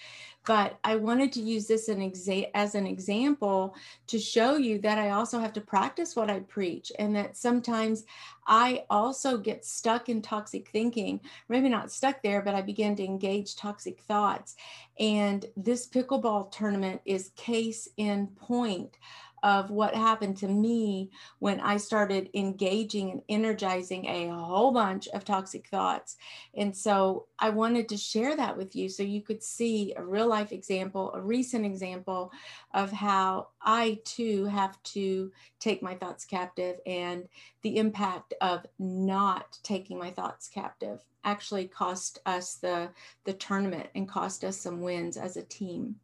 but 0.45 0.77
I 0.83 0.95
wanted 0.95 1.31
to 1.33 1.41
use 1.41 1.67
this 1.67 1.87
an 1.87 1.99
exa- 1.99 2.51
as 2.53 2.75
an 2.75 2.85
example 2.85 3.75
to 4.07 4.19
show 4.19 4.57
you 4.57 4.79
that 4.79 4.97
I 4.97 5.09
also 5.09 5.39
have 5.39 5.53
to 5.53 5.61
practice 5.61 6.15
what 6.15 6.29
I 6.29 6.41
preach 6.41 6.91
and 6.99 7.15
that 7.15 7.35
sometimes 7.35 8.05
I 8.47 8.83
also 8.89 9.37
get 9.37 9.65
stuck 9.65 10.07
in 10.07 10.21
toxic 10.21 10.69
thinking. 10.69 11.19
Maybe 11.49 11.67
not 11.67 11.91
stuck 11.91 12.21
there, 12.21 12.41
but 12.41 12.53
I 12.53 12.61
begin 12.61 12.95
to 12.97 13.03
engage 13.03 13.55
toxic 13.55 14.01
thoughts. 14.01 14.55
And 14.99 15.45
this 15.57 15.87
pickleball 15.87 16.51
tournament 16.51 17.01
is 17.05 17.31
case 17.35 17.89
in 17.97 18.27
point 18.27 18.97
of 19.45 19.69
what 19.69 19.93
happened 19.93 20.35
to 20.35 20.47
me 20.47 21.11
when 21.37 21.59
I 21.59 21.77
started 21.77 22.31
engaging 22.33 23.11
and 23.11 23.21
energizing 23.29 24.07
a 24.07 24.33
whole 24.33 24.71
bunch 24.71 25.07
of 25.09 25.23
toxic 25.23 25.67
thoughts. 25.67 26.17
And 26.55 26.75
so 26.75 27.27
I 27.37 27.51
wanted 27.51 27.87
to 27.89 27.97
share 27.97 28.35
that 28.35 28.57
with 28.57 28.75
you 28.75 28.89
so 28.89 29.03
you 29.03 29.21
could 29.21 29.43
see 29.43 29.93
a 29.95 30.03
real 30.03 30.27
life 30.27 30.51
example, 30.51 31.13
a 31.13 31.21
recent 31.21 31.63
example 31.63 32.31
of 32.73 32.91
how 32.91 33.49
I 33.61 33.99
too 34.03 34.45
have 34.45 34.81
to 34.95 35.31
take 35.59 35.83
my 35.83 35.93
thoughts 35.93 36.25
captive 36.25 36.77
and 36.87 37.29
the 37.61 37.77
impact 37.77 38.33
of 38.41 38.65
not 38.79 39.59
taking 39.61 39.99
my 39.99 40.09
thoughts 40.09 40.47
captive 40.47 41.01
actually 41.23 41.67
cost 41.67 42.17
us 42.25 42.55
the 42.55 42.89
the 43.25 43.33
tournament 43.33 43.89
and 43.93 44.09
cost 44.09 44.43
us 44.43 44.57
some 44.57 44.81
wins 44.81 45.17
as 45.17 45.37
a 45.37 45.43
team. 45.43 45.97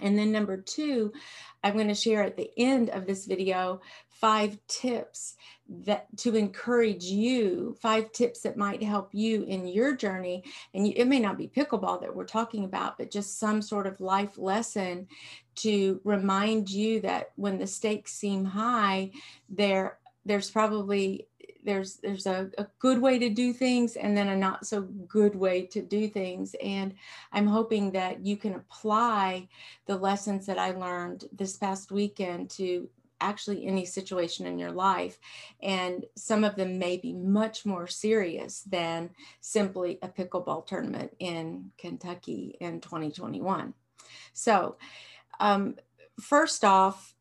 And 0.00 0.18
then 0.18 0.32
number 0.32 0.56
two, 0.56 1.12
I'm 1.62 1.74
going 1.74 1.88
to 1.88 1.94
share 1.94 2.22
at 2.22 2.36
the 2.36 2.50
end 2.56 2.90
of 2.90 3.06
this 3.06 3.26
video 3.26 3.80
five 4.08 4.58
tips 4.66 5.36
that 5.68 6.06
to 6.18 6.36
encourage 6.36 7.04
you, 7.04 7.76
five 7.80 8.12
tips 8.12 8.40
that 8.40 8.56
might 8.56 8.82
help 8.82 9.10
you 9.12 9.44
in 9.44 9.66
your 9.66 9.96
journey. 9.96 10.44
And 10.74 10.86
you, 10.86 10.92
it 10.96 11.06
may 11.06 11.20
not 11.20 11.38
be 11.38 11.48
pickleball 11.48 12.00
that 12.00 12.14
we're 12.14 12.26
talking 12.26 12.64
about, 12.64 12.98
but 12.98 13.10
just 13.10 13.38
some 13.38 13.62
sort 13.62 13.86
of 13.86 14.00
life 14.00 14.36
lesson 14.36 15.06
to 15.56 16.00
remind 16.04 16.70
you 16.70 17.00
that 17.00 17.30
when 17.36 17.58
the 17.58 17.66
stakes 17.66 18.12
seem 18.12 18.44
high, 18.44 19.12
there 19.48 19.98
there's 20.26 20.50
probably 20.50 21.26
there's 21.64 21.96
there's 21.96 22.26
a, 22.26 22.50
a 22.58 22.66
good 22.78 23.00
way 23.00 23.18
to 23.18 23.28
do 23.28 23.52
things 23.52 23.96
and 23.96 24.16
then 24.16 24.28
a 24.28 24.36
not 24.36 24.66
so 24.66 24.82
good 24.82 25.34
way 25.34 25.66
to 25.66 25.82
do 25.82 26.08
things. 26.08 26.54
And 26.62 26.94
i'm 27.32 27.46
hoping 27.46 27.92
that 27.92 28.24
you 28.24 28.36
can 28.36 28.54
apply 28.54 29.48
the 29.86 29.96
lessons 29.96 30.46
that 30.46 30.58
i 30.58 30.70
learned 30.70 31.24
this 31.32 31.56
past 31.56 31.90
weekend 31.92 32.50
to 32.50 32.88
actually 33.20 33.66
any 33.66 33.84
situation 33.84 34.46
in 34.46 34.58
your 34.58 34.70
life. 34.70 35.18
And 35.62 36.06
some 36.16 36.42
of 36.42 36.56
them 36.56 36.78
may 36.78 36.96
be 36.96 37.12
much 37.12 37.66
more 37.66 37.86
serious 37.86 38.62
than 38.62 39.10
simply 39.40 39.98
a 40.02 40.08
pickleball 40.08 40.66
tournament 40.66 41.14
in 41.18 41.70
kentucky 41.78 42.56
in 42.60 42.80
2021 42.80 43.74
so 44.32 44.76
um, 45.38 45.76
first 46.20 46.64
off 46.64 47.14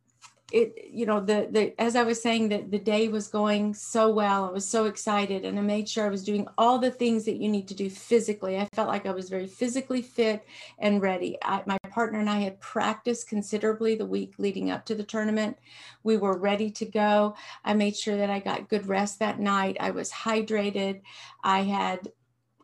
it 0.51 0.89
you 0.91 1.05
know 1.05 1.19
the 1.19 1.47
the 1.51 1.79
as 1.79 1.95
i 1.95 2.03
was 2.03 2.21
saying 2.21 2.49
that 2.49 2.71
the 2.71 2.79
day 2.79 3.07
was 3.07 3.27
going 3.27 3.73
so 3.73 4.09
well. 4.09 4.45
I 4.45 4.51
was 4.51 4.67
so 4.67 4.85
excited 4.85 5.45
and 5.45 5.59
i 5.59 5.61
made 5.61 5.87
sure 5.87 6.05
i 6.05 6.09
was 6.09 6.23
doing 6.23 6.47
all 6.57 6.79
the 6.79 6.91
things 6.91 7.25
that 7.25 7.37
you 7.37 7.49
need 7.49 7.67
to 7.67 7.75
do 7.75 7.89
physically. 7.89 8.57
I 8.57 8.67
felt 8.73 8.87
like 8.87 9.05
i 9.05 9.11
was 9.11 9.29
very 9.29 9.47
physically 9.47 10.01
fit 10.01 10.45
and 10.79 11.01
ready. 11.01 11.37
I, 11.43 11.63
my 11.65 11.77
partner 11.89 12.19
and 12.19 12.29
i 12.29 12.39
had 12.39 12.59
practiced 12.59 13.27
considerably 13.27 13.95
the 13.95 14.05
week 14.05 14.33
leading 14.37 14.71
up 14.71 14.85
to 14.85 14.95
the 14.95 15.03
tournament. 15.03 15.57
We 16.03 16.17
were 16.17 16.37
ready 16.37 16.71
to 16.71 16.85
go. 16.85 17.35
I 17.63 17.73
made 17.73 17.95
sure 17.95 18.17
that 18.17 18.29
i 18.29 18.39
got 18.39 18.69
good 18.69 18.87
rest 18.87 19.19
that 19.19 19.39
night. 19.39 19.77
I 19.79 19.91
was 19.91 20.11
hydrated. 20.11 21.01
I 21.43 21.63
had 21.63 22.11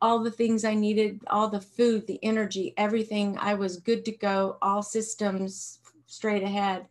all 0.02 0.20
the 0.20 0.32
things 0.32 0.66
I 0.66 0.74
needed, 0.74 1.22
all 1.28 1.50
the 1.50 1.62
food, 1.62 2.06
the 2.06 2.24
energy, 2.24 2.74
everything. 2.78 3.38
I 3.40 3.54
was 3.54 3.78
good 3.78 4.06
to 4.06 4.12
go, 4.12 4.58
all 4.62 4.84
systems 4.84 5.80
straight 6.06 6.44
ahead 6.44 6.86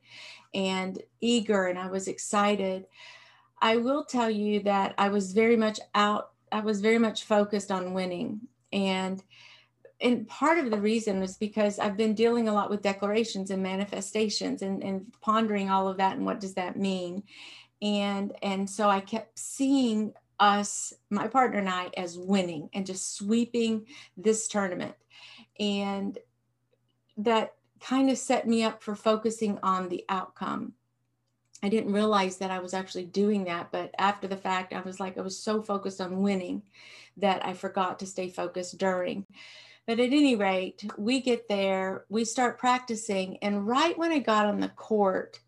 and 0.54 1.02
eager 1.20 1.66
and 1.66 1.78
I 1.78 1.88
was 1.88 2.08
excited. 2.08 2.86
I 3.60 3.76
will 3.76 4.04
tell 4.04 4.30
you 4.30 4.60
that 4.64 4.94
I 4.98 5.08
was 5.08 5.32
very 5.32 5.56
much 5.56 5.80
out, 5.94 6.30
I 6.52 6.60
was 6.60 6.80
very 6.80 6.98
much 6.98 7.24
focused 7.24 7.70
on 7.70 7.94
winning. 7.94 8.40
And 8.72 9.22
and 10.00 10.28
part 10.28 10.58
of 10.58 10.70
the 10.70 10.80
reason 10.80 11.20
was 11.20 11.36
because 11.36 11.78
I've 11.78 11.96
been 11.96 12.14
dealing 12.14 12.48
a 12.48 12.52
lot 12.52 12.68
with 12.68 12.82
declarations 12.82 13.50
and 13.50 13.62
manifestations 13.62 14.60
and, 14.60 14.82
and 14.82 15.06
pondering 15.22 15.70
all 15.70 15.88
of 15.88 15.96
that 15.96 16.16
and 16.16 16.26
what 16.26 16.40
does 16.40 16.54
that 16.54 16.76
mean. 16.76 17.22
And 17.80 18.32
and 18.42 18.68
so 18.68 18.88
I 18.90 19.00
kept 19.00 19.38
seeing 19.38 20.12
us, 20.40 20.92
my 21.10 21.28
partner 21.28 21.58
and 21.58 21.68
I, 21.68 21.90
as 21.96 22.18
winning 22.18 22.68
and 22.74 22.86
just 22.86 23.16
sweeping 23.16 23.86
this 24.16 24.48
tournament. 24.48 24.94
And 25.58 26.18
that 27.16 27.54
kind 27.84 28.08
of 28.08 28.16
set 28.16 28.48
me 28.48 28.64
up 28.64 28.82
for 28.82 28.94
focusing 28.94 29.58
on 29.62 29.88
the 29.88 30.04
outcome. 30.08 30.72
I 31.62 31.68
didn't 31.68 31.92
realize 31.92 32.38
that 32.38 32.50
I 32.50 32.58
was 32.58 32.74
actually 32.74 33.04
doing 33.04 33.44
that, 33.44 33.70
but 33.70 33.94
after 33.98 34.26
the 34.26 34.36
fact, 34.36 34.72
I 34.72 34.80
was 34.80 35.00
like, 35.00 35.18
I 35.18 35.20
was 35.20 35.38
so 35.38 35.62
focused 35.62 36.00
on 36.00 36.22
winning 36.22 36.62
that 37.18 37.44
I 37.44 37.52
forgot 37.52 37.98
to 37.98 38.06
stay 38.06 38.28
focused 38.30 38.78
during. 38.78 39.26
But 39.86 40.00
at 40.00 40.12
any 40.12 40.34
rate, 40.34 40.84
we 40.96 41.20
get 41.20 41.46
there, 41.46 42.06
we 42.08 42.24
start 42.24 42.58
practicing, 42.58 43.36
and 43.38 43.66
right 43.66 43.96
when 43.98 44.12
I 44.12 44.18
got 44.18 44.46
on 44.46 44.60
the 44.60 44.68
court, 44.68 45.40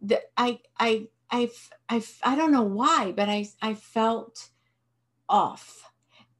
the, 0.00 0.20
I, 0.36 0.58
I, 0.78 1.06
I, 1.30 1.50
I, 1.88 2.02
I 2.24 2.34
don't 2.34 2.52
know 2.52 2.64
why, 2.64 3.12
but 3.16 3.28
I, 3.28 3.46
I 3.62 3.74
felt 3.74 4.48
off 5.28 5.87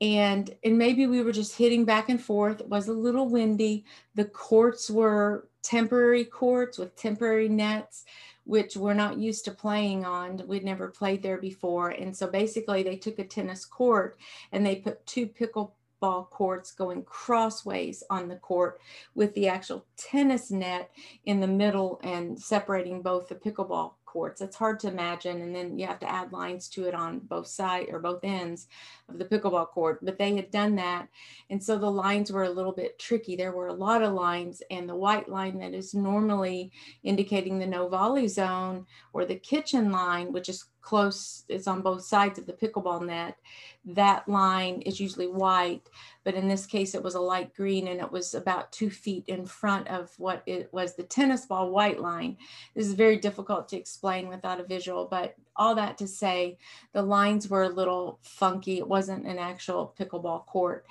and 0.00 0.54
and 0.64 0.78
maybe 0.78 1.06
we 1.06 1.22
were 1.22 1.32
just 1.32 1.56
hitting 1.56 1.84
back 1.84 2.08
and 2.08 2.22
forth 2.22 2.60
it 2.60 2.68
was 2.68 2.88
a 2.88 2.92
little 2.92 3.28
windy. 3.28 3.84
The 4.14 4.24
courts 4.24 4.90
were 4.90 5.48
temporary 5.62 6.24
courts 6.24 6.78
with 6.78 6.96
temporary 6.96 7.48
nets 7.48 8.04
which 8.44 8.76
we're 8.76 8.94
not 8.94 9.18
used 9.18 9.44
to 9.44 9.50
playing 9.50 10.04
on 10.04 10.40
we'd 10.46 10.64
never 10.64 10.88
played 10.88 11.22
there 11.22 11.38
before 11.38 11.90
and 11.90 12.16
so 12.16 12.26
basically 12.26 12.82
they 12.82 12.96
took 12.96 13.18
a 13.18 13.24
tennis 13.24 13.64
court 13.64 14.18
and 14.52 14.64
they 14.64 14.76
put 14.76 15.04
two 15.04 15.26
pickleball 15.26 16.30
courts 16.30 16.72
going 16.72 17.02
crossways 17.02 18.02
on 18.08 18.28
the 18.28 18.36
court 18.36 18.80
with 19.14 19.34
the 19.34 19.48
actual 19.48 19.84
tennis 19.96 20.50
net 20.50 20.90
in 21.24 21.40
the 21.40 21.46
middle 21.46 22.00
and 22.02 22.38
separating 22.38 23.02
both 23.02 23.28
the 23.28 23.34
pickleball 23.34 23.94
courts. 24.12 24.40
It's 24.40 24.56
hard 24.56 24.80
to 24.80 24.88
imagine. 24.88 25.42
And 25.42 25.54
then 25.54 25.78
you 25.78 25.86
have 25.86 26.00
to 26.00 26.10
add 26.10 26.32
lines 26.32 26.68
to 26.70 26.86
it 26.86 26.94
on 26.94 27.18
both 27.18 27.46
sides 27.46 27.88
or 27.92 27.98
both 27.98 28.20
ends 28.22 28.66
of 29.08 29.18
the 29.18 29.24
pickleball 29.24 29.68
court. 29.68 29.98
But 30.02 30.18
they 30.18 30.34
had 30.34 30.50
done 30.50 30.76
that. 30.76 31.08
And 31.50 31.62
so 31.62 31.78
the 31.78 31.90
lines 31.90 32.32
were 32.32 32.44
a 32.44 32.50
little 32.50 32.72
bit 32.72 32.98
tricky. 32.98 33.36
There 33.36 33.52
were 33.52 33.68
a 33.68 33.72
lot 33.74 34.02
of 34.02 34.14
lines, 34.14 34.62
and 34.70 34.88
the 34.88 34.96
white 34.96 35.28
line 35.28 35.58
that 35.58 35.74
is 35.74 35.94
normally 35.94 36.72
indicating 37.02 37.58
the 37.58 37.66
no 37.66 37.88
volley 37.88 38.28
zone 38.28 38.86
or 39.12 39.24
the 39.24 39.36
kitchen 39.36 39.92
line, 39.92 40.32
which 40.32 40.48
is 40.48 40.64
close, 40.80 41.44
it's 41.48 41.66
on 41.66 41.82
both 41.82 42.02
sides 42.02 42.38
of 42.38 42.46
the 42.46 42.52
pickleball 42.54 43.04
net. 43.04 43.36
That 43.84 44.26
line 44.26 44.80
is 44.82 44.98
usually 44.98 45.26
white, 45.26 45.82
but 46.28 46.34
in 46.34 46.46
this 46.46 46.66
case, 46.66 46.94
it 46.94 47.02
was 47.02 47.14
a 47.14 47.20
light 47.20 47.54
green 47.54 47.88
and 47.88 48.00
it 48.00 48.12
was 48.12 48.34
about 48.34 48.70
two 48.70 48.90
feet 48.90 49.24
in 49.28 49.46
front 49.46 49.88
of 49.88 50.12
what 50.18 50.42
it 50.44 50.68
was 50.74 50.94
the 50.94 51.02
tennis 51.02 51.46
ball 51.46 51.70
white 51.70 52.02
line. 52.02 52.36
This 52.74 52.86
is 52.86 52.92
very 52.92 53.16
difficult 53.16 53.66
to 53.70 53.78
explain 53.78 54.28
without 54.28 54.60
a 54.60 54.64
visual, 54.64 55.08
but 55.10 55.36
all 55.56 55.74
that 55.76 55.96
to 55.96 56.06
say, 56.06 56.58
the 56.92 57.00
lines 57.00 57.48
were 57.48 57.62
a 57.62 57.70
little 57.70 58.18
funky. 58.20 58.76
It 58.76 58.86
wasn't 58.86 59.26
an 59.26 59.38
actual 59.38 59.94
pickleball 59.98 60.44
court. 60.44 60.84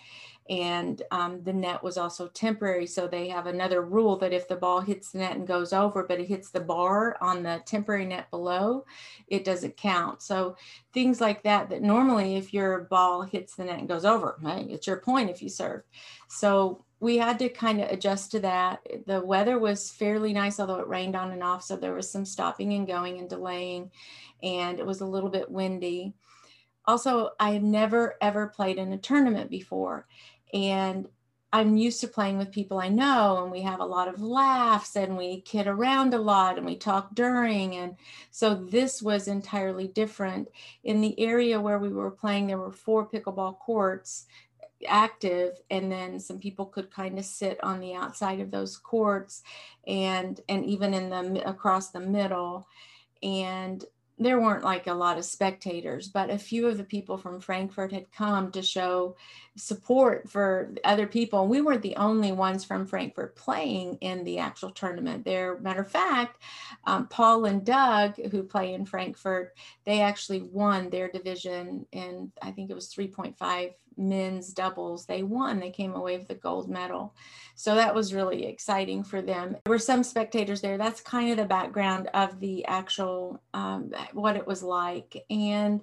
And 0.50 1.01
um, 1.12 1.44
the 1.44 1.54
net 1.54 1.84
was 1.84 1.98
also 1.98 2.27
temporary. 2.27 2.88
So 2.88 3.08
they 3.08 3.27
have 3.30 3.48
another 3.48 3.82
rule 3.82 4.16
that 4.18 4.34
if 4.34 4.48
the 4.48 4.56
ball 4.56 4.82
hits 4.82 5.12
the 5.12 5.20
net 5.20 5.36
and 5.36 5.48
goes 5.48 5.74
over, 5.74 6.04
but 6.04 6.20
it 6.20 6.27
hits 6.27 6.50
the 6.50 6.60
bar 6.60 7.18
on 7.22 7.44
the 7.44 7.62
temporary 7.66 8.06
net 8.06 8.30
below, 8.32 8.86
it 9.27 9.44
doesn't 9.44 9.77
count. 9.77 10.22
So 10.22 10.56
things 10.94 11.20
like 11.20 11.44
that, 11.44 11.70
that 11.70 11.82
normally 11.82 12.36
if 12.36 12.54
your 12.54 12.82
ball 12.82 13.24
hits 13.24 13.56
the 13.56 13.66
net 13.66 13.80
and 13.80 13.88
goes 13.88 14.06
over, 14.06 14.38
right, 14.42 14.70
it's 14.70 14.88
your 14.88 14.98
point 14.98 15.30
if 15.30 15.42
you 15.42 15.50
serve. 15.50 15.84
So 16.30 16.86
we 17.00 17.18
had 17.18 17.38
to 17.39 17.50
kind 17.50 17.82
of 17.82 17.92
adjust 17.92 18.32
to 18.32 18.39
that. 18.39 18.80
The 19.06 19.22
weather 19.22 19.60
was 19.60 19.92
fairly 19.92 20.34
nice, 20.34 20.60
although 20.60 20.80
it 20.80 20.88
rained 20.88 21.16
on 21.16 21.32
and 21.32 21.44
off. 21.44 21.63
So 21.63 21.75
there 21.75 21.94
was 21.94 22.10
some 22.10 22.25
stopping 22.25 22.74
and 22.74 22.88
going 22.88 23.20
and 23.20 23.30
delaying, 23.30 23.92
and 24.42 24.80
it 24.80 24.86
was 24.86 25.01
a 25.01 25.06
little 25.06 25.30
bit 25.30 25.51
windy. 25.51 26.13
Also, 26.86 27.32
I 27.39 27.51
have 27.51 27.63
never 27.63 28.16
ever 28.22 28.48
played 28.48 28.77
in 28.77 28.94
a 28.94 28.98
tournament 28.98 29.51
before 29.51 30.08
and 30.54 31.08
I'm 31.54 31.77
used 31.77 32.01
to 32.01 32.08
playing 32.08 32.38
with 32.38 32.51
people 32.51 32.77
I 32.77 32.89
know, 32.89 33.42
and 33.42 33.51
we 33.51 33.62
have 33.62 33.80
a 33.80 33.86
lot 33.86 34.10
of 34.10 34.22
laughs 34.22 34.96
and 34.98 35.16
we 35.16 35.42
kid 35.42 35.66
around 35.66 36.13
a 36.13 36.18
lot 36.18 36.58
and 36.58 36.66
we 36.66 36.75
talk 36.75 37.16
during. 37.16 37.75
And 37.75 37.96
so 38.32 38.54
this 38.54 39.01
was 39.01 39.27
entirely 39.27 39.88
different. 39.88 40.50
In 40.84 41.00
the 41.00 41.18
area 41.20 41.60
where 41.60 41.80
we 41.80 41.89
were 41.89 42.12
playing, 42.12 42.48
there 42.48 42.58
were 42.58 42.72
four 42.72 43.08
pickleball 43.08 43.60
courts 43.60 44.25
active 44.88 45.60
and 45.72 45.92
then 45.92 46.20
some 46.20 46.38
people 46.38 46.66
could 46.66 46.92
kind 46.92 47.18
of 47.18 47.25
sit 47.25 47.63
on 47.63 47.80
the 47.80 47.96
outside 47.96 48.39
of 48.39 48.51
those 48.51 48.77
courts 48.77 49.42
and 49.88 50.42
and 50.50 50.63
even 50.66 50.94
in 50.94 51.10
the 51.10 51.50
across 51.50 51.89
the 51.89 52.00
middle 52.00 52.68
and 53.24 53.86
there 54.19 54.39
weren't 54.39 54.63
like 54.63 54.88
a 54.88 54.93
lot 54.93 55.17
of 55.17 55.25
spectators, 55.25 56.07
but 56.07 56.29
a 56.29 56.38
few 56.39 56.67
of 56.67 56.77
the 56.77 56.83
people 56.83 57.17
from 57.17 57.39
Frankfort 57.39 57.91
had 57.91 58.12
come 58.12 58.51
to 58.51 58.63
show 58.63 59.15
support 59.55 60.29
for 60.29 60.74
other 60.83 61.05
people. 61.05 61.41
And 61.41 61.50
we 61.50 61.62
weren't 61.62 61.83
the 61.83 61.95
only 61.97 62.31
ones 62.31 62.63
from 62.63 62.88
Frankfort 62.88 63.36
playing 63.36 63.97
in 64.01 64.24
the 64.24 64.39
actual 64.39 64.71
tournament. 64.71 65.24
There, 65.24 65.59
matter 65.59 65.81
of 65.81 65.91
fact, 65.91 66.41
um, 66.86 67.07
Paul 67.07 67.45
and 67.45 67.63
Doug, 67.63 68.15
who 68.31 68.41
play 68.41 68.74
in 68.74 68.86
Frankfort, 68.86 69.55
they 69.86 70.01
actually 70.01 70.41
won 70.41 70.89
their 70.89 71.09
division 71.09 71.86
in, 71.91 72.31
I 72.41 72.51
think 72.51 72.71
it 72.71 72.75
was 72.75 72.91
3.5 72.93 73.74
men's 73.98 74.54
doubles. 74.54 75.06
They 75.06 75.24
won, 75.24 75.60
they 75.60 75.72
came 75.72 75.96
away 75.96 76.18
with 76.18 76.27
the 76.27 76.36
gold 76.36 76.70
medal. 76.70 77.13
So 77.56 77.75
that 77.75 77.96
was 77.96 78.13
really 78.13 78.46
exciting 78.46 79.04
for 79.04 79.22
them. 79.22 79.58
There 79.66 79.72
were 79.72 79.80
some 79.80 80.04
spectators 80.04 80.62
there. 80.62 80.77
That's 80.77 81.01
kind 81.01 81.32
of 81.32 81.38
the 81.38 81.46
background 81.46 82.08
of 82.13 82.39
the 82.39 82.66
actual, 82.66 83.42
um, 83.54 83.92
what 84.13 84.36
it 84.36 84.46
was 84.46 84.62
like. 84.62 85.25
And 85.30 85.82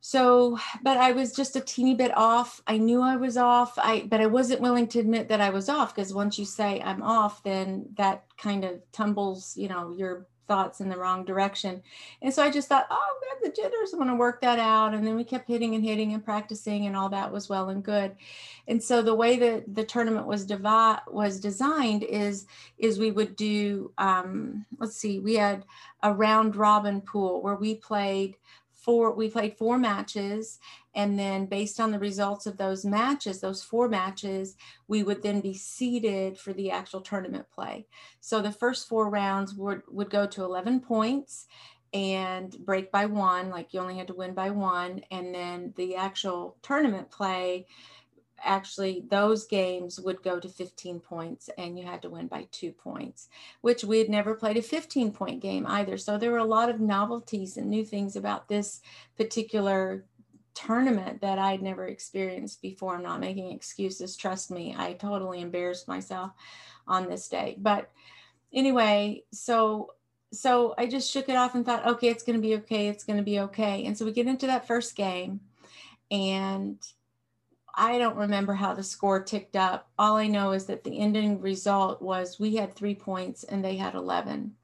so, 0.00 0.58
but 0.82 0.96
I 0.96 1.12
was 1.12 1.32
just 1.32 1.56
a 1.56 1.60
teeny 1.60 1.94
bit 1.94 2.16
off. 2.16 2.62
I 2.66 2.78
knew 2.78 3.02
I 3.02 3.16
was 3.16 3.36
off. 3.36 3.74
I, 3.76 4.06
but 4.08 4.20
I 4.20 4.26
wasn't 4.26 4.62
willing 4.62 4.88
to 4.88 4.98
admit 4.98 5.28
that 5.28 5.42
I 5.42 5.50
was 5.50 5.68
off 5.68 5.94
because 5.94 6.14
once 6.14 6.38
you 6.38 6.46
say 6.46 6.80
I'm 6.80 7.02
off, 7.02 7.42
then 7.42 7.90
that 7.96 8.24
kind 8.38 8.64
of 8.64 8.80
tumbles, 8.92 9.56
you 9.56 9.68
know, 9.68 9.92
your 9.92 10.26
thoughts 10.50 10.80
in 10.80 10.88
the 10.88 10.98
wrong 10.98 11.24
direction. 11.24 11.80
And 12.22 12.34
so 12.34 12.42
I 12.42 12.50
just 12.50 12.68
thought, 12.68 12.88
oh, 12.90 13.20
the 13.42 13.50
jitters, 13.50 13.94
I 13.94 13.96
want 13.96 14.10
to 14.10 14.16
work 14.16 14.40
that 14.40 14.58
out. 14.58 14.94
And 14.94 15.06
then 15.06 15.16
we 15.16 15.24
kept 15.24 15.48
hitting 15.48 15.74
and 15.74 15.84
hitting 15.84 16.12
and 16.12 16.24
practicing, 16.24 16.86
and 16.86 16.96
all 16.96 17.08
that 17.10 17.32
was 17.32 17.48
well 17.48 17.68
and 17.70 17.82
good. 17.82 18.16
And 18.68 18.82
so 18.82 19.02
the 19.02 19.14
way 19.14 19.38
that 19.38 19.74
the 19.74 19.84
tournament 19.84 20.26
was 20.26 20.44
devi- 20.44 21.02
was 21.08 21.40
designed 21.40 22.02
is 22.02 22.46
is 22.78 22.98
we 22.98 23.10
would 23.10 23.36
do, 23.36 23.92
um, 23.98 24.64
let's 24.78 24.96
see, 24.96 25.18
we 25.20 25.34
had 25.34 25.64
a 26.02 26.12
round 26.12 26.56
robin 26.56 27.00
pool 27.00 27.42
where 27.42 27.56
we 27.56 27.74
played 27.74 28.36
four 28.82 29.12
we 29.12 29.28
played 29.28 29.56
four 29.56 29.78
matches 29.78 30.58
and 30.94 31.18
then 31.18 31.46
based 31.46 31.78
on 31.80 31.90
the 31.90 31.98
results 31.98 32.46
of 32.46 32.56
those 32.56 32.84
matches 32.84 33.40
those 33.40 33.62
four 33.62 33.88
matches 33.88 34.56
we 34.88 35.02
would 35.02 35.22
then 35.22 35.40
be 35.40 35.54
seeded 35.54 36.38
for 36.38 36.52
the 36.52 36.70
actual 36.70 37.00
tournament 37.00 37.46
play. 37.54 37.86
So 38.20 38.40
the 38.40 38.52
first 38.52 38.88
four 38.88 39.08
rounds 39.10 39.54
would 39.54 39.82
would 39.88 40.10
go 40.10 40.26
to 40.26 40.44
11 40.44 40.80
points 40.80 41.46
and 41.92 42.56
break 42.64 42.92
by 42.92 43.06
one 43.06 43.50
like 43.50 43.74
you 43.74 43.80
only 43.80 43.96
had 43.96 44.06
to 44.06 44.14
win 44.14 44.32
by 44.32 44.50
one 44.50 45.00
and 45.10 45.34
then 45.34 45.72
the 45.76 45.96
actual 45.96 46.56
tournament 46.62 47.10
play 47.10 47.66
actually 48.42 49.04
those 49.10 49.46
games 49.46 50.00
would 50.00 50.22
go 50.22 50.40
to 50.40 50.48
15 50.48 51.00
points 51.00 51.50
and 51.58 51.78
you 51.78 51.84
had 51.84 52.02
to 52.02 52.10
win 52.10 52.26
by 52.26 52.46
two 52.50 52.72
points 52.72 53.28
which 53.60 53.84
we 53.84 53.98
had 53.98 54.08
never 54.08 54.34
played 54.34 54.56
a 54.56 54.62
15 54.62 55.12
point 55.12 55.40
game 55.40 55.66
either. 55.66 55.96
So 55.96 56.16
there 56.16 56.30
were 56.30 56.38
a 56.38 56.44
lot 56.44 56.68
of 56.68 56.80
novelties 56.80 57.56
and 57.56 57.68
new 57.68 57.84
things 57.84 58.16
about 58.16 58.48
this 58.48 58.80
particular 59.16 60.04
tournament 60.52 61.20
that 61.20 61.38
i'd 61.38 61.62
never 61.62 61.86
experienced 61.86 62.60
before. 62.60 62.96
I'm 62.96 63.02
not 63.02 63.20
making 63.20 63.52
excuses 63.52 64.16
trust 64.16 64.50
me 64.50 64.74
i 64.76 64.94
totally 64.94 65.40
embarrassed 65.40 65.88
myself 65.88 66.32
on 66.86 67.08
this 67.08 67.28
day. 67.28 67.56
But 67.58 67.90
anyway 68.52 69.22
so 69.32 69.94
so 70.32 70.74
i 70.78 70.86
just 70.86 71.10
shook 71.10 71.28
it 71.28 71.36
off 71.36 71.54
and 71.54 71.64
thought 71.64 71.86
okay 71.86 72.08
it's 72.08 72.24
going 72.24 72.36
to 72.36 72.42
be 72.42 72.56
okay 72.56 72.88
it's 72.88 73.04
going 73.04 73.16
to 73.16 73.22
be 73.22 73.40
okay. 73.40 73.84
And 73.84 73.96
so 73.96 74.04
we 74.04 74.12
get 74.12 74.26
into 74.26 74.46
that 74.48 74.66
first 74.66 74.96
game 74.96 75.40
and 76.10 76.76
I 77.74 77.98
don't 77.98 78.16
remember 78.16 78.54
how 78.54 78.74
the 78.74 78.82
score 78.82 79.22
ticked 79.22 79.56
up. 79.56 79.88
All 79.98 80.16
I 80.16 80.26
know 80.26 80.52
is 80.52 80.66
that 80.66 80.84
the 80.84 80.98
ending 80.98 81.40
result 81.40 82.02
was 82.02 82.38
we 82.38 82.56
had 82.56 82.74
three 82.74 82.94
points 82.94 83.44
and 83.44 83.64
they 83.64 83.76
had 83.76 83.94
11. 83.94 84.54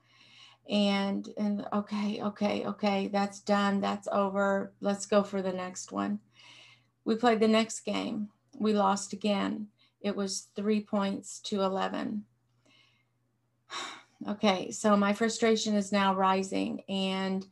And, 0.68 1.28
and 1.36 1.66
okay, 1.72 2.20
okay, 2.22 2.66
okay, 2.66 3.08
that's 3.08 3.40
done. 3.40 3.80
That's 3.80 4.08
over. 4.10 4.72
Let's 4.80 5.06
go 5.06 5.22
for 5.22 5.42
the 5.42 5.52
next 5.52 5.92
one. 5.92 6.20
We 7.04 7.14
played 7.14 7.40
the 7.40 7.48
next 7.48 7.80
game. 7.80 8.28
We 8.58 8.72
lost 8.72 9.12
again. 9.12 9.68
It 10.00 10.16
was 10.16 10.48
three 10.56 10.80
points 10.80 11.40
to 11.40 11.62
11. 11.62 12.24
Okay, 14.26 14.70
so 14.70 14.96
my 14.96 15.12
frustration 15.12 15.74
is 15.74 15.92
now 15.92 16.14
rising 16.14 16.80
and 16.88 17.46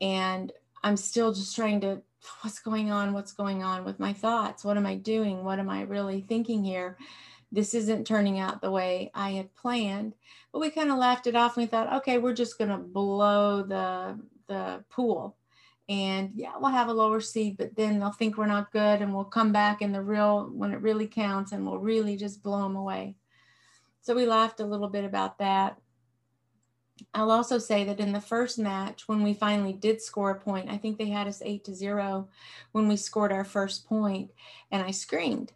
and 0.00 0.52
I'm 0.84 0.96
still 0.96 1.34
just 1.34 1.56
trying 1.56 1.80
to 1.80 2.02
what's 2.42 2.58
going 2.58 2.90
on? 2.90 3.12
What's 3.12 3.32
going 3.32 3.62
on 3.62 3.84
with 3.84 3.98
my 3.98 4.12
thoughts? 4.12 4.64
What 4.64 4.76
am 4.76 4.86
I 4.86 4.96
doing? 4.96 5.44
What 5.44 5.58
am 5.58 5.68
I 5.68 5.82
really 5.82 6.20
thinking 6.22 6.64
here? 6.64 6.96
This 7.50 7.74
isn't 7.74 8.06
turning 8.06 8.38
out 8.38 8.60
the 8.60 8.70
way 8.70 9.10
I 9.14 9.32
had 9.32 9.54
planned. 9.54 10.14
But 10.52 10.60
we 10.60 10.70
kind 10.70 10.90
of 10.90 10.98
laughed 10.98 11.26
it 11.26 11.36
off 11.36 11.56
and 11.56 11.64
we 11.64 11.66
thought, 11.68 11.92
okay, 11.98 12.18
we're 12.18 12.34
just 12.34 12.58
going 12.58 12.70
to 12.70 12.78
blow 12.78 13.62
the 13.62 14.18
the 14.48 14.84
pool. 14.90 15.36
And 15.88 16.30
yeah, 16.34 16.52
we'll 16.58 16.70
have 16.70 16.88
a 16.88 16.94
lower 16.94 17.20
seed, 17.20 17.56
but 17.58 17.74
then 17.74 17.98
they'll 17.98 18.12
think 18.12 18.36
we're 18.36 18.46
not 18.46 18.72
good 18.72 19.02
and 19.02 19.14
we'll 19.14 19.24
come 19.24 19.52
back 19.52 19.82
in 19.82 19.92
the 19.92 20.00
real 20.00 20.48
when 20.52 20.72
it 20.72 20.80
really 20.80 21.06
counts 21.06 21.52
and 21.52 21.66
we'll 21.66 21.78
really 21.78 22.16
just 22.16 22.42
blow 22.42 22.62
them 22.62 22.76
away. 22.76 23.16
So 24.00 24.14
we 24.14 24.26
laughed 24.26 24.60
a 24.60 24.66
little 24.66 24.88
bit 24.88 25.04
about 25.04 25.38
that. 25.38 25.78
I'll 27.14 27.30
also 27.30 27.58
say 27.58 27.84
that 27.84 28.00
in 28.00 28.12
the 28.12 28.20
first 28.20 28.58
match, 28.58 29.08
when 29.08 29.22
we 29.22 29.34
finally 29.34 29.72
did 29.72 30.02
score 30.02 30.30
a 30.30 30.40
point, 30.40 30.70
I 30.70 30.76
think 30.76 30.98
they 30.98 31.08
had 31.08 31.26
us 31.26 31.42
eight 31.44 31.64
to 31.64 31.74
zero 31.74 32.28
when 32.72 32.88
we 32.88 32.96
scored 32.96 33.32
our 33.32 33.44
first 33.44 33.86
point, 33.86 34.30
and 34.70 34.82
I 34.82 34.90
screamed, 34.90 35.52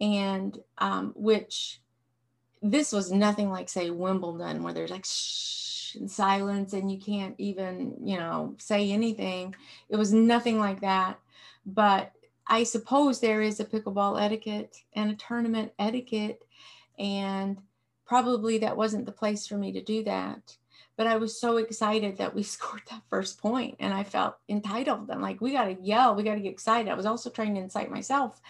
and 0.00 0.58
um, 0.78 1.12
which 1.16 1.80
this 2.62 2.92
was 2.92 3.10
nothing 3.10 3.50
like 3.50 3.68
say 3.68 3.90
Wimbledon 3.90 4.62
where 4.62 4.72
there's 4.72 4.90
like 4.90 5.04
shh 5.04 5.96
and 5.96 6.10
silence 6.10 6.72
and 6.72 6.90
you 6.90 6.98
can't 6.98 7.34
even 7.38 7.96
you 8.02 8.16
know 8.16 8.54
say 8.58 8.90
anything. 8.90 9.54
It 9.88 9.96
was 9.96 10.12
nothing 10.12 10.58
like 10.58 10.80
that, 10.80 11.18
but 11.66 12.12
I 12.46 12.64
suppose 12.64 13.20
there 13.20 13.42
is 13.42 13.60
a 13.60 13.64
pickleball 13.64 14.20
etiquette 14.20 14.76
and 14.94 15.10
a 15.10 15.16
tournament 15.16 15.72
etiquette, 15.78 16.42
and 16.98 17.58
probably 18.06 18.58
that 18.58 18.76
wasn't 18.76 19.06
the 19.06 19.12
place 19.12 19.46
for 19.46 19.56
me 19.56 19.72
to 19.72 19.82
do 19.82 20.04
that 20.04 20.56
but 20.96 21.06
I 21.06 21.16
was 21.16 21.40
so 21.40 21.56
excited 21.56 22.18
that 22.18 22.34
we 22.34 22.42
scored 22.42 22.82
that 22.90 23.02
first 23.08 23.38
point 23.38 23.76
and 23.80 23.92
I 23.92 24.04
felt 24.04 24.36
entitled. 24.48 25.10
I'm 25.10 25.22
like, 25.22 25.40
we 25.40 25.52
got 25.52 25.64
to 25.64 25.76
yell, 25.80 26.14
we 26.14 26.22
got 26.22 26.34
to 26.34 26.40
get 26.40 26.52
excited. 26.52 26.90
I 26.90 26.94
was 26.94 27.06
also 27.06 27.30
trying 27.30 27.54
to 27.54 27.60
incite 27.60 27.90
myself 27.90 28.40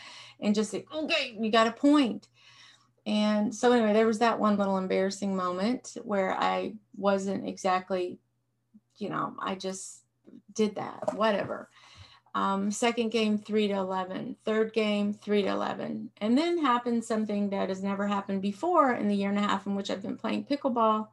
and 0.40 0.54
just 0.54 0.70
say, 0.70 0.84
okay, 0.94 1.36
we 1.38 1.50
got 1.50 1.66
a 1.66 1.72
point. 1.72 2.28
And 3.04 3.52
so, 3.52 3.72
anyway, 3.72 3.92
there 3.92 4.06
was 4.06 4.20
that 4.20 4.38
one 4.38 4.56
little 4.56 4.78
embarrassing 4.78 5.34
moment 5.34 5.96
where 6.04 6.34
I 6.34 6.74
wasn't 6.96 7.48
exactly, 7.48 8.20
you 8.96 9.08
know, 9.08 9.34
I 9.40 9.56
just 9.56 10.02
did 10.52 10.76
that, 10.76 11.14
whatever. 11.14 11.68
Um, 12.34 12.70
second 12.70 13.10
game, 13.10 13.38
three 13.38 13.68
to 13.68 13.74
11. 13.74 14.36
Third 14.44 14.72
game, 14.72 15.12
three 15.12 15.42
to 15.42 15.48
11. 15.48 16.10
And 16.18 16.38
then 16.38 16.64
happened 16.64 17.04
something 17.04 17.50
that 17.50 17.68
has 17.68 17.82
never 17.82 18.06
happened 18.06 18.40
before 18.40 18.92
in 18.92 19.08
the 19.08 19.14
year 19.14 19.28
and 19.28 19.38
a 19.38 19.42
half 19.42 19.66
in 19.66 19.74
which 19.74 19.90
I've 19.90 20.02
been 20.02 20.16
playing 20.16 20.46
pickleball. 20.46 21.08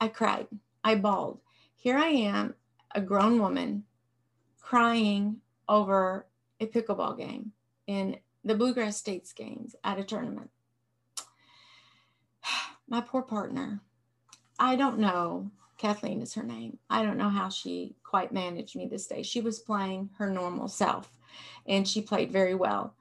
I 0.00 0.08
cried. 0.08 0.48
I 0.82 0.94
bawled. 0.94 1.40
Here 1.76 1.96
I 1.96 2.08
am, 2.08 2.54
a 2.94 3.00
grown 3.00 3.40
woman, 3.40 3.84
crying 4.60 5.36
over 5.68 6.26
a 6.58 6.66
pickleball 6.66 7.18
game 7.18 7.52
in 7.86 8.18
the 8.44 8.54
Bluegrass 8.54 8.96
States 8.96 9.32
games 9.32 9.74
at 9.84 9.98
a 9.98 10.04
tournament. 10.04 10.50
My 12.88 13.00
poor 13.00 13.22
partner. 13.22 13.80
I 14.58 14.76
don't 14.76 14.98
know. 14.98 15.50
Kathleen 15.78 16.20
is 16.20 16.34
her 16.34 16.42
name. 16.42 16.78
I 16.90 17.02
don't 17.02 17.16
know 17.16 17.30
how 17.30 17.48
she 17.48 17.94
quite 18.02 18.32
managed 18.32 18.76
me 18.76 18.86
this 18.86 19.06
day. 19.06 19.22
She 19.22 19.40
was 19.40 19.58
playing 19.58 20.10
her 20.18 20.28
normal 20.30 20.68
self 20.68 21.10
and 21.66 21.88
she 21.88 22.02
played 22.02 22.30
very 22.30 22.54
well. 22.54 22.94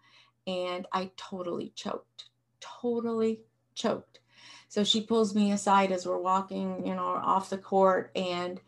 and 0.47 0.87
I 0.91 1.11
totally 1.15 1.71
choked, 1.75 2.25
totally 2.59 3.41
choked. 3.75 4.18
So 4.69 4.83
she 4.83 5.01
pulls 5.01 5.35
me 5.35 5.51
aside 5.51 5.91
as 5.91 6.05
we're 6.05 6.19
walking, 6.19 6.85
you 6.85 6.95
know, 6.95 7.05
off 7.05 7.49
the 7.49 7.57
court 7.57 8.11
and 8.15 8.61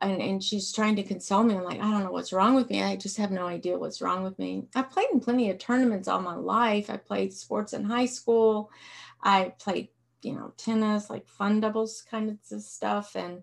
and, 0.00 0.20
and 0.20 0.44
she's 0.44 0.72
trying 0.72 0.96
to 0.96 1.02
console 1.02 1.42
me. 1.42 1.54
I'm 1.54 1.64
like, 1.64 1.80
I 1.80 1.90
don't 1.90 2.04
know 2.04 2.10
what's 2.10 2.32
wrong 2.32 2.54
with 2.54 2.68
me. 2.68 2.82
I 2.82 2.96
just 2.96 3.16
have 3.16 3.30
no 3.30 3.46
idea 3.46 3.78
what's 3.78 4.02
wrong 4.02 4.22
with 4.22 4.38
me. 4.38 4.66
I 4.74 4.82
played 4.82 5.08
in 5.12 5.20
plenty 5.20 5.50
of 5.50 5.58
tournaments 5.58 6.08
all 6.08 6.20
my 6.20 6.34
life. 6.34 6.90
I 6.90 6.98
played 6.98 7.32
sports 7.32 7.72
in 7.72 7.84
high 7.84 8.06
school. 8.06 8.70
I 9.22 9.54
played, 9.58 9.88
you 10.22 10.34
know, 10.34 10.52
tennis, 10.56 11.08
like 11.08 11.26
fun 11.26 11.60
doubles 11.60 12.04
kind 12.10 12.28
of 12.30 12.60
stuff, 12.60 13.16
and 13.16 13.42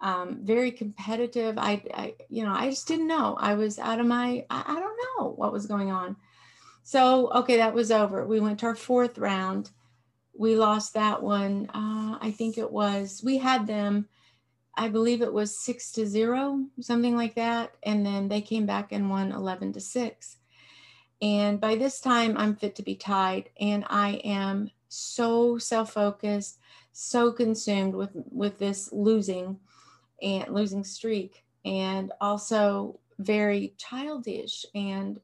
um, 0.00 0.40
very 0.42 0.72
competitive. 0.72 1.58
I, 1.58 1.82
I, 1.94 2.14
you 2.28 2.44
know, 2.44 2.52
I 2.52 2.70
just 2.70 2.88
didn't 2.88 3.06
know. 3.06 3.36
I 3.38 3.54
was 3.54 3.78
out 3.78 4.00
of 4.00 4.06
my, 4.06 4.44
I, 4.50 4.64
I 4.66 4.80
don't 4.80 4.98
know 5.18 5.30
what 5.36 5.52
was 5.52 5.66
going 5.66 5.92
on. 5.92 6.16
So, 6.82 7.30
okay, 7.32 7.58
that 7.58 7.74
was 7.74 7.92
over. 7.92 8.26
We 8.26 8.40
went 8.40 8.58
to 8.60 8.66
our 8.66 8.74
fourth 8.74 9.18
round. 9.18 9.70
We 10.40 10.56
lost 10.56 10.94
that 10.94 11.22
one. 11.22 11.68
Uh, 11.74 12.18
I 12.20 12.34
think 12.36 12.56
it 12.56 12.72
was, 12.72 13.20
we 13.22 13.38
had 13.38 13.66
them 13.66 14.08
I 14.74 14.88
believe 14.88 15.20
it 15.20 15.32
was 15.32 15.58
six 15.58 15.92
to 15.92 16.06
zero, 16.06 16.64
something 16.80 17.16
like 17.16 17.34
that. 17.34 17.74
And 17.82 18.04
then 18.06 18.28
they 18.28 18.40
came 18.40 18.64
back 18.66 18.92
and 18.92 19.10
won 19.10 19.32
11 19.32 19.74
to 19.74 19.80
six. 19.80 20.38
And 21.20 21.60
by 21.60 21.74
this 21.76 22.00
time, 22.00 22.36
I'm 22.38 22.56
fit 22.56 22.76
to 22.76 22.82
be 22.82 22.94
tied. 22.94 23.50
And 23.60 23.84
I 23.90 24.12
am 24.24 24.70
so 24.88 25.58
self 25.58 25.92
focused, 25.92 26.60
so 26.92 27.30
consumed 27.30 27.94
with, 27.94 28.10
with 28.14 28.58
this 28.58 28.90
losing 28.90 29.58
and 30.22 30.48
losing 30.48 30.84
streak, 30.84 31.44
and 31.64 32.12
also 32.20 32.98
very 33.18 33.74
childish. 33.76 34.64
And 34.74 35.20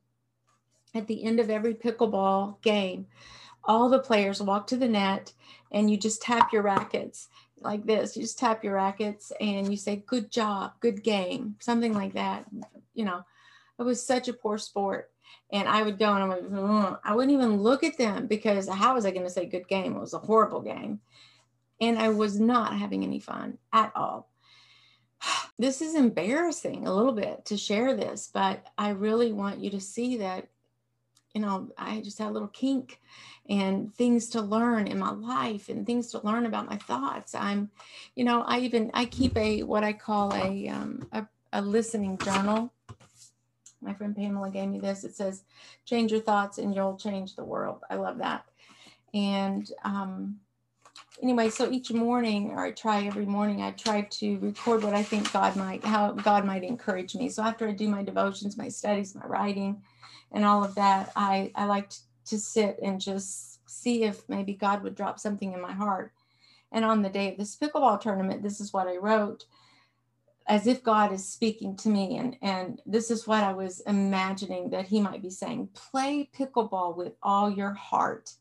at 0.94 1.06
the 1.06 1.24
end 1.24 1.40
of 1.40 1.50
every 1.50 1.74
pickleball 1.74 2.60
game, 2.60 3.06
all 3.66 3.88
the 3.88 3.98
players 3.98 4.40
walk 4.40 4.66
to 4.68 4.76
the 4.76 4.88
net 4.88 5.32
and 5.72 5.90
you 5.90 5.96
just 5.96 6.22
tap 6.22 6.52
your 6.52 6.62
rackets 6.62 7.28
like 7.60 7.84
this. 7.84 8.16
You 8.16 8.22
just 8.22 8.38
tap 8.38 8.64
your 8.64 8.74
rackets 8.74 9.32
and 9.40 9.70
you 9.70 9.76
say, 9.76 10.04
good 10.06 10.30
job, 10.30 10.72
good 10.80 11.02
game, 11.02 11.56
something 11.60 11.92
like 11.92 12.14
that. 12.14 12.46
You 12.94 13.04
know, 13.04 13.22
it 13.78 13.82
was 13.82 14.04
such 14.04 14.28
a 14.28 14.32
poor 14.32 14.58
sport. 14.58 15.10
And 15.50 15.68
I 15.68 15.82
would 15.82 15.98
go 15.98 16.12
and 16.12 16.32
I 16.32 16.96
I 17.04 17.14
wouldn't 17.14 17.32
even 17.32 17.58
look 17.58 17.84
at 17.84 17.98
them 17.98 18.26
because 18.26 18.68
how 18.68 18.94
was 18.94 19.06
I 19.06 19.10
going 19.10 19.26
to 19.26 19.30
say 19.30 19.46
good 19.46 19.68
game? 19.68 19.94
It 19.94 20.00
was 20.00 20.14
a 20.14 20.18
horrible 20.18 20.60
game. 20.60 21.00
And 21.80 21.98
I 21.98 22.08
was 22.08 22.40
not 22.40 22.76
having 22.76 23.04
any 23.04 23.20
fun 23.20 23.58
at 23.72 23.92
all. 23.94 24.28
This 25.58 25.80
is 25.80 25.94
embarrassing 25.94 26.86
a 26.86 26.94
little 26.94 27.14
bit 27.14 27.46
to 27.46 27.56
share 27.56 27.96
this, 27.96 28.28
but 28.30 28.66
I 28.76 28.90
really 28.90 29.32
want 29.32 29.60
you 29.60 29.70
to 29.70 29.80
see 29.80 30.18
that 30.18 30.48
you 31.36 31.42
know, 31.42 31.68
I 31.76 32.00
just 32.00 32.18
had 32.18 32.28
a 32.28 32.30
little 32.30 32.48
kink 32.48 32.98
and 33.46 33.94
things 33.94 34.30
to 34.30 34.40
learn 34.40 34.86
in 34.86 34.98
my 34.98 35.10
life 35.10 35.68
and 35.68 35.84
things 35.84 36.10
to 36.12 36.24
learn 36.24 36.46
about 36.46 36.64
my 36.66 36.78
thoughts. 36.78 37.34
I'm, 37.34 37.70
you 38.14 38.24
know, 38.24 38.40
I 38.40 38.60
even 38.60 38.90
I 38.94 39.04
keep 39.04 39.36
a 39.36 39.62
what 39.62 39.84
I 39.84 39.92
call 39.92 40.34
a 40.34 40.66
um, 40.68 41.06
a, 41.12 41.26
a 41.52 41.60
listening 41.60 42.16
journal. 42.16 42.72
My 43.82 43.92
friend 43.92 44.16
Pamela 44.16 44.48
gave 44.48 44.70
me 44.70 44.78
this. 44.78 45.04
It 45.04 45.14
says, 45.14 45.42
"Change 45.84 46.10
your 46.10 46.22
thoughts 46.22 46.56
and 46.56 46.74
you'll 46.74 46.96
change 46.96 47.36
the 47.36 47.44
world." 47.44 47.82
I 47.90 47.96
love 47.96 48.16
that. 48.16 48.46
And 49.12 49.70
um, 49.84 50.40
anyway, 51.22 51.50
so 51.50 51.70
each 51.70 51.92
morning, 51.92 52.52
or 52.52 52.64
I 52.64 52.70
try 52.70 53.04
every 53.04 53.26
morning, 53.26 53.60
I 53.60 53.72
try 53.72 54.08
to 54.10 54.38
record 54.38 54.82
what 54.82 54.94
I 54.94 55.02
think 55.02 55.30
God 55.34 55.54
might, 55.54 55.84
how 55.84 56.12
God 56.12 56.46
might 56.46 56.64
encourage 56.64 57.14
me. 57.14 57.28
So 57.28 57.42
after 57.42 57.68
I 57.68 57.72
do 57.72 57.88
my 57.88 58.02
devotions, 58.02 58.56
my 58.56 58.70
studies, 58.70 59.14
my 59.14 59.26
writing 59.26 59.82
and 60.32 60.44
all 60.44 60.64
of 60.64 60.74
that, 60.74 61.12
I, 61.16 61.52
I 61.54 61.66
liked 61.66 62.00
to 62.26 62.38
sit 62.38 62.78
and 62.82 63.00
just 63.00 63.60
see 63.68 64.04
if 64.04 64.28
maybe 64.28 64.54
God 64.54 64.82
would 64.82 64.94
drop 64.94 65.18
something 65.18 65.52
in 65.52 65.60
my 65.60 65.72
heart. 65.72 66.12
And 66.72 66.84
on 66.84 67.02
the 67.02 67.08
day 67.08 67.30
of 67.30 67.38
this 67.38 67.56
pickleball 67.56 68.00
tournament, 68.00 68.42
this 68.42 68.60
is 68.60 68.72
what 68.72 68.88
I 68.88 68.96
wrote 68.96 69.44
as 70.48 70.66
if 70.66 70.82
God 70.82 71.12
is 71.12 71.28
speaking 71.28 71.76
to 71.78 71.88
me. 71.88 72.16
And, 72.18 72.36
and 72.40 72.82
this 72.86 73.10
is 73.10 73.26
what 73.26 73.42
I 73.42 73.52
was 73.52 73.80
imagining 73.80 74.70
that 74.70 74.86
He 74.86 75.00
might 75.00 75.22
be 75.22 75.30
saying 75.30 75.70
play 75.74 76.30
pickleball 76.36 76.96
with 76.96 77.14
all 77.22 77.50
your 77.50 77.72
heart. 77.72 78.32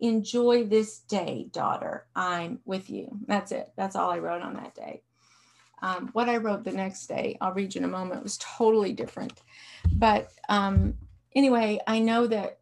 Enjoy 0.00 0.64
this 0.64 0.98
day, 0.98 1.48
daughter. 1.52 2.06
I'm 2.14 2.60
with 2.64 2.90
you. 2.90 3.18
That's 3.26 3.52
it. 3.52 3.72
That's 3.76 3.96
all 3.96 4.10
I 4.10 4.18
wrote 4.18 4.42
on 4.42 4.54
that 4.54 4.74
day. 4.74 5.02
Um, 5.82 6.08
what 6.12 6.28
I 6.28 6.38
wrote 6.38 6.64
the 6.64 6.72
next 6.72 7.06
day, 7.06 7.36
I'll 7.40 7.52
read 7.52 7.74
you 7.74 7.80
in 7.80 7.84
a 7.84 7.88
moment, 7.88 8.22
was 8.22 8.38
totally 8.38 8.92
different. 8.92 9.40
But 9.92 10.30
um, 10.48 10.94
anyway, 11.34 11.80
I 11.86 11.98
know 11.98 12.26
that 12.26 12.58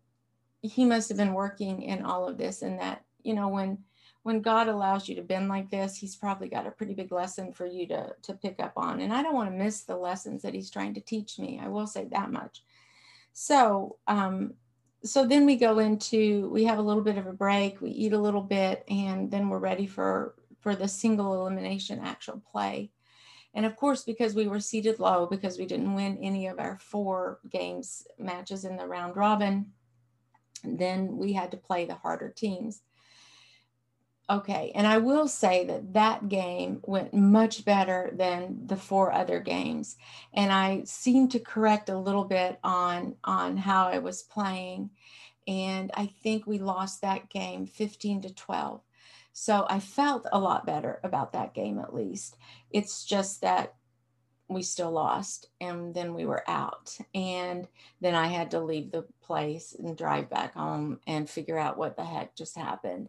he 0.63 0.85
must 0.85 1.09
have 1.09 1.19
been 1.19 1.35
working 1.35 1.83
in 1.83 2.05
all 2.05 2.29
of 2.29 2.39
this 2.39 2.63
and 2.63 2.79
that, 2.79 3.05
you 3.23 3.35
know, 3.35 3.49
when 3.49 3.79
when 4.23 4.41
God 4.41 4.69
allows 4.69 5.09
you 5.09 5.17
to 5.17 5.23
bend 5.23 5.49
like 5.49 5.69
this, 5.69 5.97
he's 5.97 6.15
probably 6.15 6.49
got 6.49 6.67
a 6.67 6.71
pretty 6.71 6.95
big 6.95 7.11
lesson 7.11 7.53
for 7.53 7.67
you 7.67 7.87
to 7.89 8.15
to 8.23 8.35
pick 8.35 8.61
up 8.61 8.75
on. 8.77 9.01
And 9.01 9.13
I 9.13 9.23
don't 9.23 9.35
want 9.35 9.51
to 9.51 9.57
miss 9.57 9.83
the 9.83 9.97
lessons 9.97 10.43
that 10.43 10.55
he's 10.55 10.71
trying 10.71 10.95
to 10.95 11.01
teach 11.01 11.39
me. 11.39 11.61
I 11.63 11.69
will 11.69 11.87
say 11.87 12.07
that 12.13 12.31
much. 12.31 12.63
So, 13.33 13.97
um, 14.07 14.55
so 15.03 15.27
then 15.27 15.47
we 15.47 15.57
go 15.57 15.81
into 15.81 16.49
we 16.51 16.65
have 16.65 16.79
a 16.79 16.83
little 16.83 17.03
bit 17.03 17.19
of 17.19 17.27
a 17.27 17.33
break, 17.33 17.81
we 17.81 17.91
eat 17.91 18.13
a 18.13 18.19
little 18.19 18.43
bit, 18.43 18.85
and 18.89 19.31
then 19.31 19.49
we're 19.49 19.59
ready 19.59 19.87
for 19.87 20.35
for 20.61 20.77
the 20.77 20.87
single 20.87 21.35
elimination 21.41 21.99
actual 21.99 22.41
play. 22.53 22.91
And 23.55 23.67
of 23.67 23.77
course, 23.77 24.05
because 24.05 24.35
we 24.35 24.47
were 24.47 24.61
seeded 24.61 24.99
low, 24.99 25.27
because 25.27 25.59
we 25.59 25.67
didn't 25.67 25.95
win 25.95 26.19
any 26.23 26.47
of 26.47 26.59
our 26.59 26.79
four 26.79 27.39
games 27.51 28.07
matches 28.19 28.65
in 28.65 28.77
the 28.77 28.87
round 28.87 29.17
robin, 29.17 29.73
then 30.65 31.17
we 31.17 31.33
had 31.33 31.51
to 31.51 31.57
play 31.57 31.85
the 31.85 31.95
harder 31.95 32.31
teams. 32.31 32.83
Okay, 34.31 34.73
and 34.75 34.87
I 34.87 34.99
will 34.99 35.29
say 35.29 35.67
that 35.67 35.93
that 35.93 36.29
game 36.29 36.81
went 36.85 37.13
much 37.13 37.65
better 37.65 38.13
than 38.15 38.67
the 38.67 38.77
four 38.77 39.13
other 39.13 39.41
games, 39.41 39.97
and 40.33 40.51
I 40.51 40.85
seemed 40.85 41.33
to 41.33 41.41
correct 41.41 41.91
a 41.91 41.99
little 41.99 42.25
bit 42.25 42.59
on 42.63 43.17
on 43.25 43.57
how 43.57 43.89
I 43.89 43.99
was 43.99 44.23
playing, 44.23 44.91
and 45.47 45.91
I 45.95 46.07
think 46.07 46.47
we 46.47 46.59
lost 46.59 47.03
that 47.03 47.29
game 47.29 47.67
15 47.67 48.23
to 48.23 48.33
12. 48.33 48.81
So 49.33 49.67
I 49.69 49.81
felt 49.81 50.27
a 50.33 50.39
lot 50.39 50.67
better 50.67 51.01
about 51.03 51.33
that 51.33 51.55
game 51.55 51.79
at 51.79 51.95
least. 51.95 52.37
It's 52.71 53.05
just 53.05 53.41
that 53.41 53.75
we 54.49 54.63
still 54.63 54.91
lost 54.91 55.47
and 55.61 55.95
then 55.95 56.15
we 56.15 56.27
were 56.27 56.49
out. 56.49 56.97
And 57.15 57.67
then 58.01 58.15
I 58.15 58.27
had 58.27 58.51
to 58.51 58.61
leave 58.61 58.93
the 58.93 59.07
place 59.23 59.75
and 59.79 59.97
drive 59.97 60.29
back 60.29 60.55
home 60.55 61.01
and 61.07 61.29
figure 61.29 61.59
out 61.59 61.79
what 61.79 61.97
the 61.97 62.05
heck 62.05 62.35
just 62.35 62.57
happened. 62.57 63.09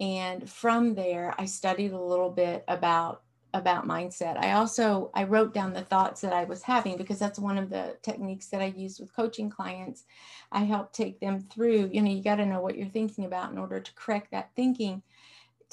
And 0.00 0.48
from 0.50 0.94
there, 0.94 1.34
I 1.38 1.46
studied 1.46 1.92
a 1.92 2.00
little 2.00 2.30
bit 2.30 2.64
about 2.68 3.22
about 3.54 3.86
mindset. 3.86 4.36
I 4.36 4.52
also 4.54 5.12
I 5.14 5.22
wrote 5.22 5.54
down 5.54 5.72
the 5.72 5.82
thoughts 5.82 6.20
that 6.22 6.32
I 6.32 6.42
was 6.42 6.62
having 6.62 6.96
because 6.96 7.20
that's 7.20 7.38
one 7.38 7.56
of 7.56 7.70
the 7.70 7.96
techniques 8.02 8.48
that 8.48 8.60
I 8.60 8.74
use 8.76 8.98
with 8.98 9.14
coaching 9.14 9.48
clients. 9.48 10.04
I 10.50 10.64
help 10.64 10.92
take 10.92 11.20
them 11.20 11.40
through, 11.40 11.90
you 11.92 12.02
know, 12.02 12.10
you 12.10 12.20
got 12.20 12.36
to 12.36 12.46
know 12.46 12.60
what 12.60 12.76
you're 12.76 12.88
thinking 12.88 13.24
about 13.24 13.52
in 13.52 13.58
order 13.58 13.78
to 13.78 13.94
correct 13.94 14.32
that 14.32 14.50
thinking 14.56 15.04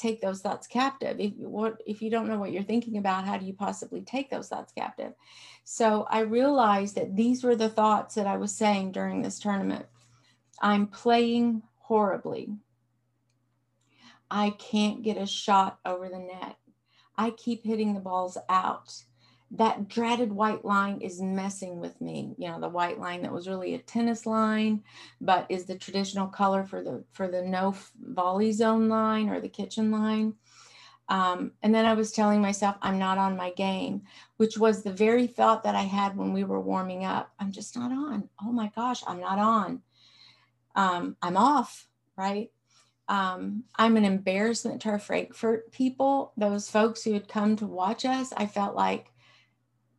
take 0.02 0.22
those 0.22 0.42
thoughts 0.42 0.68
captive. 0.68 1.20
If 1.20 1.34
what 1.36 1.82
if 1.86 2.02
you 2.02 2.10
don't 2.10 2.28
know 2.28 2.40
what 2.40 2.52
you're 2.52 2.64
thinking 2.64 2.98
about 2.98 3.26
how 3.26 3.38
do 3.38 3.46
you 3.46 3.54
possibly 3.54 4.02
take 4.02 4.30
those 4.30 4.50
thoughts 4.50 4.74
captive? 4.74 5.14
So 5.64 6.08
i 6.10 6.22
realized 6.22 6.96
that 6.96 7.16
these 7.16 7.44
were 7.44 7.56
the 7.56 7.70
thoughts 7.70 8.16
that 8.16 8.28
i 8.28 8.38
was 8.38 8.56
saying 8.56 8.92
during 8.92 9.22
this 9.22 9.40
tournament. 9.40 9.86
I'm 10.62 10.88
playing 10.88 11.64
horribly. 11.78 12.50
I 14.30 14.52
can't 14.52 15.04
get 15.04 15.18
a 15.18 15.26
shot 15.26 15.80
over 15.86 16.08
the 16.08 16.20
net. 16.20 16.56
I 17.18 17.32
keep 17.32 17.66
hitting 17.66 17.94
the 17.94 18.00
balls 18.00 18.38
out 18.48 18.94
that 19.52 19.90
dreaded 19.90 20.32
white 20.32 20.64
line 20.64 21.02
is 21.02 21.22
messing 21.22 21.80
with 21.80 22.00
me. 22.00 22.34
You 22.38 22.50
know 22.50 22.60
the 22.60 22.70
white 22.70 23.00
line 23.00 23.22
that 23.24 23.34
was 23.34 23.48
really 23.48 23.74
a 23.74 23.80
tennis 23.80 24.26
line 24.26 24.84
but 25.20 25.46
is 25.50 25.66
the 25.66 25.78
traditional 25.78 26.28
color 26.28 26.64
for 26.64 26.82
the 26.84 27.04
for 27.12 27.28
the 27.28 27.42
no 27.42 27.76
volley 28.02 28.52
zone 28.52 28.88
line 28.88 29.30
or 29.30 29.40
the 29.40 29.50
kitchen 29.50 29.92
line. 29.92 30.36
Um, 31.10 31.52
and 31.62 31.76
then 31.76 31.86
i 31.86 31.94
was 31.94 32.14
telling 32.14 32.42
myself 32.42 32.78
i'm 32.82 32.98
not 32.98 33.18
on 33.18 33.36
my 33.36 33.52
game 33.52 34.04
which 34.38 34.58
was 34.58 34.82
the 34.82 34.94
very 34.94 35.28
thought 35.28 35.64
that 35.64 35.76
i 35.76 35.82
had 35.82 36.16
when 36.16 36.32
we 36.32 36.46
were 36.46 36.62
warming 36.62 37.04
up. 37.04 37.34
I'm 37.38 37.52
just 37.52 37.76
not 37.76 37.92
on. 37.92 38.30
Oh 38.42 38.52
my 38.52 38.72
gosh 38.76 39.04
i'm 39.06 39.20
not 39.20 39.38
on. 39.38 39.82
Um, 40.76 41.18
i'm 41.22 41.36
off 41.36 41.88
right? 42.16 42.52
Um, 43.08 43.64
I'm 43.76 43.98
an 43.98 44.06
embarrassment 44.06 44.82
to 44.84 44.90
our 44.90 45.00
Frankfort 45.00 45.72
people, 45.72 46.34
those 46.38 46.70
folks 46.70 47.04
who 47.04 47.14
had 47.14 47.28
come 47.28 47.56
to 47.58 47.66
watch 47.66 48.06
us. 48.06 48.32
I 48.38 48.46
felt 48.46 48.76
like 48.76 49.11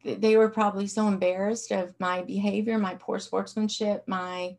they 0.05 0.37
were 0.37 0.49
probably 0.49 0.87
so 0.87 1.09
embarrassed 1.09 1.71
of 1.71 1.95
my 1.99 2.23
behavior, 2.23 2.79
my 2.79 2.95
poor 2.95 3.19
sportsmanship, 3.19 4.05
my 4.07 4.57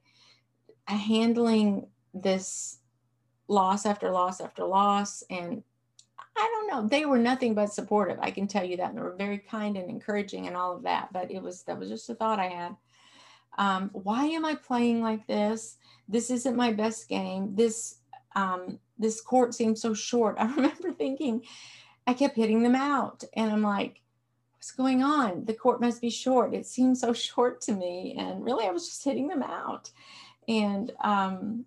uh, 0.87 0.97
handling 0.97 1.87
this 2.13 2.79
loss 3.47 3.85
after 3.85 4.11
loss 4.11 4.41
after 4.41 4.63
loss. 4.65 5.23
And 5.29 5.63
I 6.35 6.49
don't 6.53 6.67
know, 6.67 6.87
they 6.87 7.05
were 7.05 7.17
nothing 7.17 7.53
but 7.53 7.73
supportive. 7.73 8.19
I 8.21 8.31
can 8.31 8.47
tell 8.47 8.63
you 8.63 8.77
that. 8.77 8.89
And 8.89 8.97
they 8.97 9.01
were 9.01 9.15
very 9.15 9.37
kind 9.37 9.77
and 9.77 9.89
encouraging 9.89 10.47
and 10.47 10.55
all 10.55 10.75
of 10.75 10.83
that. 10.83 11.11
But 11.11 11.31
it 11.31 11.41
was, 11.41 11.63
that 11.63 11.77
was 11.77 11.89
just 11.89 12.09
a 12.09 12.15
thought 12.15 12.39
I 12.39 12.47
had. 12.47 12.75
Um, 13.57 13.89
why 13.93 14.25
am 14.25 14.45
I 14.45 14.55
playing 14.55 15.01
like 15.01 15.27
this? 15.27 15.77
This 16.07 16.31
isn't 16.31 16.55
my 16.55 16.71
best 16.71 17.07
game. 17.07 17.55
This 17.55 17.99
um, 18.35 18.79
this 18.97 19.21
court 19.21 19.53
seems 19.53 19.81
so 19.81 19.93
short. 19.93 20.35
I 20.39 20.45
remember 20.45 20.91
thinking, 20.91 21.43
I 22.07 22.13
kept 22.13 22.35
hitting 22.35 22.63
them 22.63 22.75
out, 22.75 23.23
and 23.35 23.51
I'm 23.51 23.61
like, 23.61 24.01
what's 24.63 24.71
going 24.71 25.03
on? 25.03 25.43
The 25.43 25.53
court 25.53 25.81
must 25.81 25.99
be 25.99 26.09
short. 26.09 26.53
It 26.53 26.65
seems 26.65 27.01
so 27.01 27.11
short 27.31 27.59
to 27.63 27.73
me, 27.73 28.15
and 28.17 28.45
really, 28.45 28.65
I 28.65 28.71
was 28.71 28.87
just 28.87 29.03
hitting 29.03 29.27
them 29.27 29.43
out. 29.43 29.91
And 30.47 30.89
um, 31.03 31.65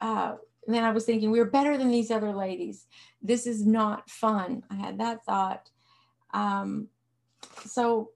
uh, 0.00 0.36
then 0.66 0.82
I 0.82 0.92
was 0.92 1.04
thinking, 1.04 1.30
we 1.30 1.40
are 1.40 1.44
better 1.44 1.76
than 1.76 1.90
these 1.90 2.10
other 2.10 2.32
ladies. 2.32 2.86
This 3.20 3.46
is 3.46 3.66
not 3.66 4.08
fun. 4.08 4.62
I 4.70 4.76
had 4.76 4.98
that 4.98 5.26
thought. 5.26 5.68
Um, 6.32 6.88
so 7.66 8.12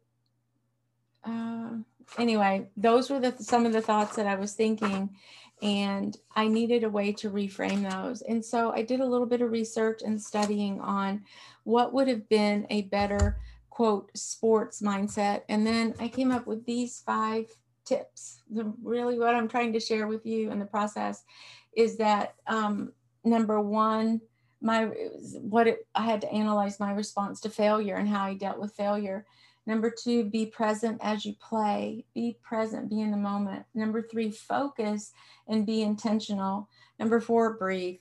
uh, 1.25 1.73
anyway, 2.19 2.69
those 2.79 3.11
were 3.11 3.21
the 3.21 3.35
some 3.39 3.67
of 3.67 3.75
the 3.75 3.83
thoughts 3.83 4.17
that 4.17 4.27
I 4.27 4.37
was 4.37 4.55
thinking, 4.55 5.11
and 5.61 6.17
I 6.35 6.49
needed 6.49 6.85
a 6.85 6.91
way 6.91 7.13
to 7.13 7.31
reframe 7.31 7.91
those. 7.91 8.23
And 8.23 8.43
so 8.43 8.73
I 8.73 8.81
did 8.81 9.01
a 9.01 9.07
little 9.07 9.27
bit 9.27 9.43
of 9.43 9.51
research 9.51 10.01
and 10.03 10.21
studying 10.21 10.81
on 10.81 11.23
what 11.65 11.93
would 11.93 12.09
have 12.09 12.27
been 12.31 12.67
a 12.71 12.83
better 12.83 13.37
quote 13.81 14.11
sports 14.15 14.83
mindset, 14.83 15.41
and 15.49 15.67
then 15.67 15.95
I 15.99 16.09
came 16.09 16.31
up 16.31 16.47
with 16.47 16.67
these 16.67 17.01
five 17.01 17.47
tips. 17.87 18.43
The, 18.51 18.71
really, 18.83 19.19
what 19.19 19.35
I'm 19.35 19.49
trying 19.49 19.73
to 19.73 19.81
share 19.81 20.07
with 20.07 20.27
you 20.27 20.51
in 20.51 20.59
the 20.59 20.67
process 20.67 21.25
is 21.75 21.97
that 21.97 22.35
um, 22.47 22.93
number 23.25 23.59
one 23.59 24.21
my 24.61 24.85
what 25.41 25.67
it, 25.67 25.87
I 25.95 26.05
had 26.05 26.21
to 26.21 26.31
analyze 26.31 26.79
my 26.79 26.93
response 26.93 27.41
to 27.41 27.49
failure 27.49 27.95
and 27.95 28.07
how 28.07 28.27
I 28.27 28.35
dealt 28.35 28.59
with 28.59 28.75
failure. 28.75 29.25
Number 29.65 29.91
two, 29.91 30.25
be 30.25 30.45
present 30.45 30.99
as 31.03 31.25
you 31.25 31.33
play. 31.41 32.05
Be 32.13 32.37
present, 32.43 32.91
be 32.91 33.01
in 33.01 33.11
the 33.11 33.17
moment. 33.17 33.65
Number 33.75 34.03
three, 34.03 34.31
focus 34.31 35.13
and 35.49 35.65
be 35.65 35.81
intentional. 35.81 36.69
Number 36.99 37.19
four, 37.19 37.55
breathe. 37.55 38.01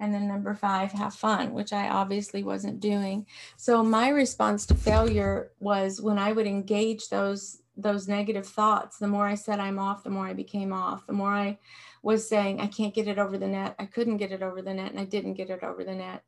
And 0.00 0.12
then 0.14 0.26
number 0.26 0.54
five, 0.54 0.92
have 0.92 1.14
fun, 1.14 1.52
which 1.52 1.74
I 1.74 1.90
obviously 1.90 2.42
wasn't 2.42 2.80
doing. 2.80 3.26
So 3.56 3.84
my 3.84 4.08
response 4.08 4.64
to 4.66 4.74
failure 4.74 5.52
was 5.60 6.00
when 6.00 6.18
I 6.18 6.32
would 6.32 6.46
engage 6.46 7.08
those 7.08 7.62
those 7.76 8.08
negative 8.08 8.46
thoughts, 8.46 8.98
the 8.98 9.06
more 9.06 9.26
I 9.26 9.34
said 9.34 9.58
I'm 9.58 9.78
off, 9.78 10.02
the 10.04 10.10
more 10.10 10.26
I 10.26 10.34
became 10.34 10.72
off. 10.72 11.06
The 11.06 11.12
more 11.12 11.32
I 11.32 11.58
was 12.02 12.28
saying 12.28 12.60
I 12.60 12.66
can't 12.66 12.94
get 12.94 13.08
it 13.08 13.18
over 13.18 13.38
the 13.38 13.46
net, 13.46 13.74
I 13.78 13.86
couldn't 13.86 14.18
get 14.18 14.32
it 14.32 14.42
over 14.42 14.60
the 14.60 14.74
net, 14.74 14.90
and 14.90 15.00
I 15.00 15.04
didn't 15.04 15.34
get 15.34 15.50
it 15.50 15.62
over 15.62 15.84
the 15.84 15.94
net. 15.94 16.24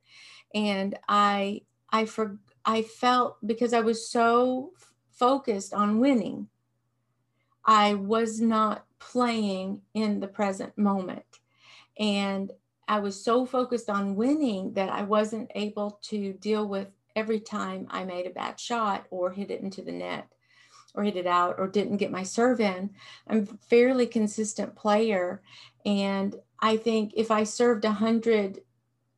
And 0.54 0.98
I 1.08 1.62
I 1.90 2.04
for 2.04 2.38
I 2.64 2.82
felt 2.82 3.38
because 3.46 3.72
I 3.72 3.80
was 3.80 4.08
so 4.08 4.72
focused 5.10 5.74
on 5.74 5.98
winning, 5.98 6.48
I 7.64 7.94
was 7.94 8.40
not 8.40 8.84
playing 8.98 9.82
in 9.94 10.20
the 10.20 10.28
present 10.28 10.76
moment. 10.76 11.24
And 11.98 12.50
I 12.88 12.98
was 12.98 13.22
so 13.22 13.46
focused 13.46 13.88
on 13.88 14.16
winning 14.16 14.74
that 14.74 14.88
I 14.88 15.02
wasn't 15.02 15.50
able 15.54 15.98
to 16.04 16.32
deal 16.34 16.66
with 16.66 16.88
every 17.14 17.40
time 17.40 17.86
I 17.90 18.04
made 18.04 18.26
a 18.26 18.30
bad 18.30 18.58
shot 18.58 19.06
or 19.10 19.30
hit 19.30 19.50
it 19.50 19.60
into 19.60 19.82
the 19.82 19.92
net 19.92 20.28
or 20.94 21.04
hit 21.04 21.16
it 21.16 21.26
out 21.26 21.56
or 21.58 21.68
didn't 21.68 21.96
get 21.98 22.10
my 22.10 22.22
serve 22.22 22.60
in. 22.60 22.90
I'm 23.26 23.48
a 23.50 23.66
fairly 23.66 24.06
consistent 24.06 24.74
player. 24.74 25.42
And 25.86 26.36
I 26.60 26.76
think 26.76 27.12
if 27.16 27.30
I 27.30 27.44
served 27.44 27.84
100 27.84 28.60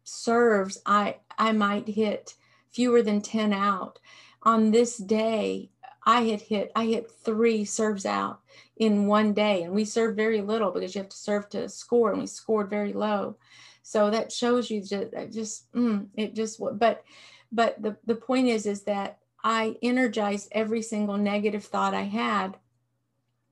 serves, 0.05 0.81
I, 0.87 1.17
I 1.39 1.53
might 1.53 1.89
hit 1.89 2.35
fewer 2.71 3.03
than 3.03 3.21
10 3.21 3.53
out. 3.53 3.99
On 4.43 4.71
this 4.71 4.99
day, 4.99 5.71
I 6.07 6.23
had 6.23 6.43
hit 6.43 6.73
I 6.75 6.87
hit 6.87 7.11
three 7.11 7.65
serves 7.65 8.07
out 8.07 8.41
in 8.77 9.07
one 9.07 9.33
day, 9.33 9.63
and 9.63 9.73
we 9.73 9.85
served 9.85 10.17
very 10.17 10.43
little 10.43 10.71
because 10.71 10.95
you 10.95 11.01
have 11.01 11.11
to 11.11 11.17
serve 11.17 11.49
to 11.51 11.69
score, 11.69 12.11
and 12.11 12.21
we 12.21 12.27
scored 12.27 12.71
very 12.71 12.93
low. 12.93 13.37
So 13.83 14.11
that 14.11 14.33
shows 14.33 14.71
you 14.71 14.83
just 14.83 15.15
just 15.33 15.73
mm, 15.73 16.09
it 16.15 16.35
just 16.35 16.61
but 16.79 17.05
but 17.53 17.81
the 17.81 17.97
the 18.05 18.15
point 18.15 18.49
is 18.49 18.67
is 18.67 18.83
that 18.85 19.19
I 19.43 19.77
energized 19.83 20.49
every 20.53 20.83
single 20.83 21.19
negative 21.19 21.65
thought 21.65 21.95
I 21.95 22.05
had 22.05 22.57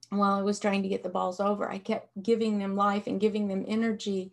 while 0.09 0.35
I 0.35 0.43
was 0.43 0.59
trying 0.59 0.83
to 0.83 0.89
get 0.89 1.03
the 1.03 1.09
balls 1.09 1.41
over. 1.41 1.71
I 1.71 1.79
kept 1.79 2.11
giving 2.23 2.59
them 2.59 2.77
life 2.77 3.07
and 3.07 3.21
giving 3.21 3.49
them 3.49 3.65
energy. 3.67 4.33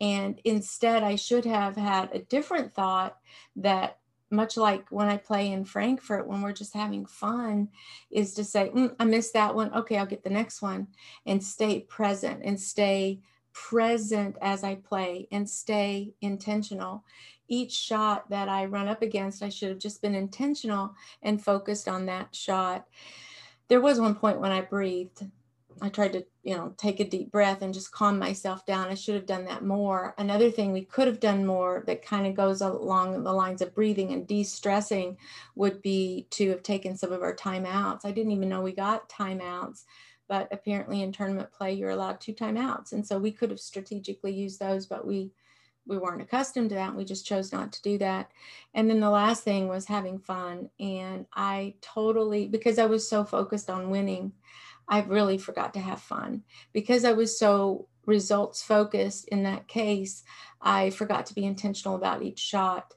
And 0.00 0.40
instead, 0.44 1.02
I 1.02 1.16
should 1.16 1.44
have 1.44 1.76
had 1.76 2.10
a 2.12 2.18
different 2.18 2.74
thought 2.74 3.16
that 3.56 3.98
much 4.34 4.56
like 4.56 4.86
when 4.90 5.08
I 5.08 5.16
play 5.16 5.52
in 5.52 5.64
Frankfort, 5.64 6.26
when 6.26 6.42
we're 6.42 6.52
just 6.52 6.74
having 6.74 7.06
fun, 7.06 7.68
is 8.10 8.34
to 8.34 8.44
say, 8.44 8.70
mm, 8.74 8.94
I 8.98 9.04
missed 9.04 9.32
that 9.32 9.54
one. 9.54 9.72
Okay, 9.74 9.96
I'll 9.96 10.06
get 10.06 10.24
the 10.24 10.30
next 10.30 10.62
one 10.62 10.88
and 11.26 11.42
stay 11.42 11.80
present 11.80 12.42
and 12.44 12.60
stay 12.60 13.20
present 13.52 14.36
as 14.42 14.64
I 14.64 14.74
play 14.76 15.28
and 15.30 15.48
stay 15.48 16.14
intentional. 16.20 17.04
Each 17.48 17.72
shot 17.72 18.28
that 18.30 18.48
I 18.48 18.64
run 18.64 18.88
up 18.88 19.02
against, 19.02 19.42
I 19.42 19.48
should 19.48 19.68
have 19.68 19.78
just 19.78 20.02
been 20.02 20.14
intentional 20.14 20.94
and 21.22 21.42
focused 21.42 21.88
on 21.88 22.06
that 22.06 22.34
shot. 22.34 22.86
There 23.68 23.80
was 23.80 24.00
one 24.00 24.14
point 24.14 24.40
when 24.40 24.52
I 24.52 24.60
breathed 24.60 25.24
I 25.80 25.88
tried 25.88 26.12
to, 26.14 26.24
you 26.44 26.54
know, 26.54 26.74
take 26.76 27.00
a 27.00 27.08
deep 27.08 27.32
breath 27.32 27.62
and 27.62 27.72
just 27.72 27.90
calm 27.90 28.18
myself 28.18 28.66
down. 28.66 28.88
I 28.88 28.94
should 28.94 29.14
have 29.14 29.24
done 29.24 29.46
that 29.46 29.64
more. 29.64 30.14
Another 30.18 30.50
thing 30.50 30.72
we 30.72 30.84
could 30.84 31.08
have 31.08 31.18
done 31.18 31.46
more 31.46 31.82
that 31.86 32.04
kind 32.04 32.26
of 32.26 32.34
goes 32.34 32.60
along 32.60 33.24
the 33.24 33.32
lines 33.32 33.62
of 33.62 33.74
breathing 33.74 34.12
and 34.12 34.26
de-stressing 34.26 35.16
would 35.54 35.80
be 35.80 36.26
to 36.30 36.50
have 36.50 36.62
taken 36.62 36.96
some 36.96 37.12
of 37.12 37.22
our 37.22 37.34
timeouts. 37.34 38.04
I 38.04 38.10
didn't 38.10 38.32
even 38.32 38.50
know 38.50 38.60
we 38.60 38.72
got 38.72 39.08
timeouts, 39.08 39.84
but 40.28 40.48
apparently 40.52 41.00
in 41.00 41.12
tournament 41.12 41.50
play 41.50 41.72
you're 41.72 41.90
allowed 41.90 42.20
two 42.20 42.34
timeouts. 42.34 42.92
And 42.92 43.06
so 43.06 43.18
we 43.18 43.32
could 43.32 43.50
have 43.50 43.60
strategically 43.60 44.34
used 44.34 44.60
those, 44.60 44.84
but 44.84 45.06
we 45.06 45.32
we 45.86 45.98
weren't 45.98 46.22
accustomed 46.22 46.70
to 46.70 46.76
that. 46.76 46.94
We 46.94 47.04
just 47.04 47.26
chose 47.26 47.52
not 47.52 47.72
to 47.72 47.82
do 47.82 47.98
that. 47.98 48.30
And 48.72 48.88
then 48.88 49.00
the 49.00 49.10
last 49.10 49.44
thing 49.44 49.68
was 49.68 49.84
having 49.84 50.18
fun. 50.18 50.70
And 50.80 51.26
I 51.34 51.74
totally, 51.82 52.46
because 52.48 52.78
I 52.78 52.86
was 52.86 53.06
so 53.06 53.22
focused 53.22 53.68
on 53.68 53.90
winning, 53.90 54.32
I 54.88 55.00
really 55.02 55.38
forgot 55.38 55.74
to 55.74 55.80
have 55.80 56.00
fun 56.00 56.42
because 56.72 57.04
I 57.04 57.12
was 57.12 57.38
so 57.38 57.88
results 58.06 58.62
focused 58.62 59.28
in 59.28 59.42
that 59.44 59.68
case. 59.68 60.22
I 60.60 60.90
forgot 60.90 61.26
to 61.26 61.34
be 61.34 61.44
intentional 61.44 61.96
about 61.96 62.22
each 62.22 62.38
shot. 62.38 62.94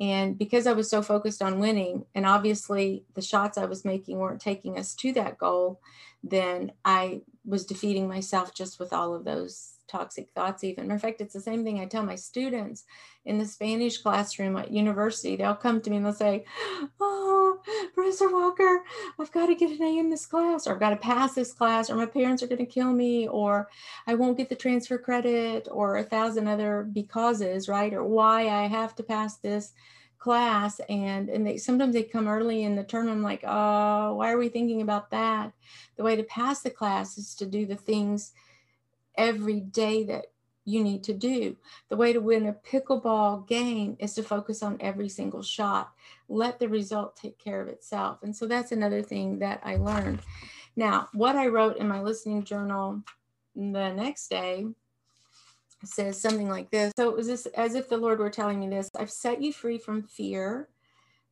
And 0.00 0.38
because 0.38 0.66
I 0.66 0.72
was 0.72 0.88
so 0.88 1.02
focused 1.02 1.42
on 1.42 1.60
winning, 1.60 2.06
and 2.14 2.24
obviously 2.24 3.04
the 3.14 3.22
shots 3.22 3.58
I 3.58 3.66
was 3.66 3.84
making 3.84 4.18
weren't 4.18 4.40
taking 4.40 4.78
us 4.78 4.94
to 4.96 5.12
that 5.14 5.38
goal, 5.38 5.80
then 6.22 6.72
I 6.84 7.22
was 7.44 7.66
defeating 7.66 8.08
myself 8.08 8.54
just 8.54 8.78
with 8.78 8.92
all 8.92 9.14
of 9.14 9.24
those 9.24 9.74
toxic 9.88 10.30
thoughts 10.34 10.62
even. 10.62 10.86
Matter 10.86 10.96
of 10.96 11.02
fact, 11.02 11.20
it's 11.20 11.34
the 11.34 11.40
same 11.40 11.64
thing 11.64 11.80
I 11.80 11.86
tell 11.86 12.04
my 12.04 12.14
students 12.14 12.84
in 13.24 13.38
the 13.38 13.46
Spanish 13.46 13.98
classroom 13.98 14.56
at 14.56 14.70
university. 14.70 15.36
They'll 15.36 15.54
come 15.54 15.80
to 15.80 15.90
me 15.90 15.96
and 15.96 16.06
they'll 16.06 16.12
say, 16.12 16.44
Oh, 17.00 17.60
Professor 17.94 18.30
Walker, 18.30 18.82
I've 19.18 19.32
got 19.32 19.46
to 19.46 19.54
get 19.54 19.70
an 19.70 19.82
A 19.82 19.98
in 19.98 20.10
this 20.10 20.26
class, 20.26 20.66
or 20.66 20.74
I've 20.74 20.80
got 20.80 20.90
to 20.90 20.96
pass 20.96 21.34
this 21.34 21.52
class, 21.52 21.90
or 21.90 21.96
my 21.96 22.06
parents 22.06 22.42
are 22.42 22.46
going 22.46 22.58
to 22.58 22.66
kill 22.66 22.92
me, 22.92 23.28
or 23.28 23.68
I 24.06 24.14
won't 24.14 24.38
get 24.38 24.48
the 24.48 24.56
transfer 24.56 24.98
credit, 24.98 25.68
or 25.70 25.96
a 25.96 26.02
thousand 26.02 26.48
other 26.48 26.88
becauses, 26.92 27.68
right? 27.68 27.92
Or 27.92 28.04
why 28.04 28.48
I 28.48 28.66
have 28.66 28.94
to 28.96 29.02
pass 29.02 29.36
this 29.36 29.72
class 30.18 30.80
and 30.90 31.30
and 31.30 31.46
they 31.46 31.56
sometimes 31.56 31.94
they 31.94 32.02
come 32.02 32.28
early 32.28 32.62
in 32.62 32.76
the 32.76 32.84
term 32.84 33.08
i'm 33.08 33.22
like 33.22 33.42
oh 33.46 34.14
why 34.16 34.30
are 34.30 34.36
we 34.36 34.50
thinking 34.50 34.82
about 34.82 35.10
that 35.10 35.50
the 35.96 36.02
way 36.02 36.14
to 36.14 36.22
pass 36.24 36.60
the 36.60 36.68
class 36.68 37.16
is 37.16 37.34
to 37.34 37.46
do 37.46 37.64
the 37.64 37.74
things 37.74 38.32
every 39.16 39.60
day 39.60 40.04
that 40.04 40.26
you 40.64 40.82
need 40.82 41.02
to 41.04 41.14
do. 41.14 41.56
The 41.88 41.96
way 41.96 42.12
to 42.12 42.20
win 42.20 42.46
a 42.46 42.52
pickleball 42.52 43.46
game 43.48 43.96
is 43.98 44.14
to 44.14 44.22
focus 44.22 44.62
on 44.62 44.76
every 44.80 45.08
single 45.08 45.42
shot. 45.42 45.92
Let 46.28 46.58
the 46.58 46.68
result 46.68 47.16
take 47.16 47.38
care 47.38 47.60
of 47.60 47.68
itself. 47.68 48.18
And 48.22 48.34
so 48.34 48.46
that's 48.46 48.72
another 48.72 49.02
thing 49.02 49.38
that 49.38 49.60
I 49.64 49.76
learned. 49.76 50.20
Now, 50.76 51.08
what 51.12 51.36
I 51.36 51.48
wrote 51.48 51.78
in 51.78 51.88
my 51.88 52.00
listening 52.00 52.44
journal 52.44 53.02
the 53.54 53.92
next 53.92 54.28
day 54.28 54.66
says 55.84 56.20
something 56.20 56.48
like 56.48 56.70
this. 56.70 56.92
So 56.96 57.08
it 57.08 57.16
was 57.16 57.26
this 57.26 57.46
as 57.46 57.74
if 57.74 57.88
the 57.88 57.96
Lord 57.96 58.18
were 58.18 58.30
telling 58.30 58.60
me 58.60 58.68
this 58.68 58.90
I've 58.98 59.10
set 59.10 59.42
you 59.42 59.52
free 59.52 59.78
from 59.78 60.02
fear, 60.02 60.68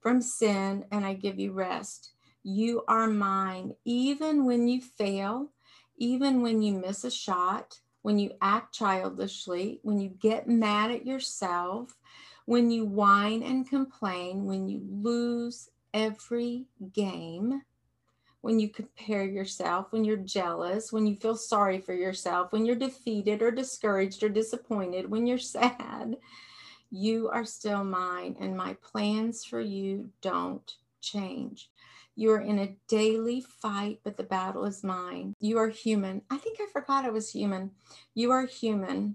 from 0.00 0.20
sin, 0.22 0.84
and 0.90 1.04
I 1.04 1.14
give 1.14 1.38
you 1.38 1.52
rest. 1.52 2.12
You 2.42 2.82
are 2.88 3.08
mine. 3.08 3.74
Even 3.84 4.44
when 4.44 4.68
you 4.68 4.80
fail, 4.80 5.50
even 5.98 6.40
when 6.42 6.62
you 6.62 6.74
miss 6.74 7.04
a 7.04 7.10
shot, 7.10 7.80
when 8.02 8.18
you 8.18 8.32
act 8.40 8.74
childishly, 8.74 9.80
when 9.82 9.98
you 9.98 10.08
get 10.08 10.48
mad 10.48 10.90
at 10.90 11.06
yourself, 11.06 11.96
when 12.46 12.70
you 12.70 12.84
whine 12.84 13.42
and 13.42 13.68
complain, 13.68 14.46
when 14.46 14.68
you 14.68 14.80
lose 14.90 15.68
every 15.92 16.66
game, 16.92 17.62
when 18.40 18.60
you 18.60 18.68
compare 18.68 19.24
yourself, 19.24 19.88
when 19.90 20.04
you're 20.04 20.16
jealous, 20.16 20.92
when 20.92 21.06
you 21.06 21.16
feel 21.16 21.36
sorry 21.36 21.80
for 21.80 21.92
yourself, 21.92 22.52
when 22.52 22.64
you're 22.64 22.76
defeated 22.76 23.42
or 23.42 23.50
discouraged 23.50 24.22
or 24.22 24.28
disappointed, 24.28 25.10
when 25.10 25.26
you're 25.26 25.38
sad, 25.56 26.16
you 26.90 27.28
are 27.28 27.44
still 27.44 27.84
mine, 27.84 28.36
and 28.40 28.56
my 28.56 28.74
plans 28.74 29.44
for 29.44 29.60
you 29.60 30.08
don't 30.22 30.76
change. 31.00 31.68
You 32.18 32.32
are 32.32 32.40
in 32.40 32.58
a 32.58 32.74
daily 32.88 33.40
fight, 33.40 34.00
but 34.02 34.16
the 34.16 34.24
battle 34.24 34.64
is 34.64 34.82
mine. 34.82 35.36
You 35.38 35.56
are 35.58 35.68
human. 35.68 36.22
I 36.28 36.36
think 36.36 36.58
I 36.60 36.66
forgot 36.72 37.04
I 37.04 37.10
was 37.10 37.30
human. 37.30 37.70
You 38.12 38.32
are 38.32 38.44
human. 38.44 39.14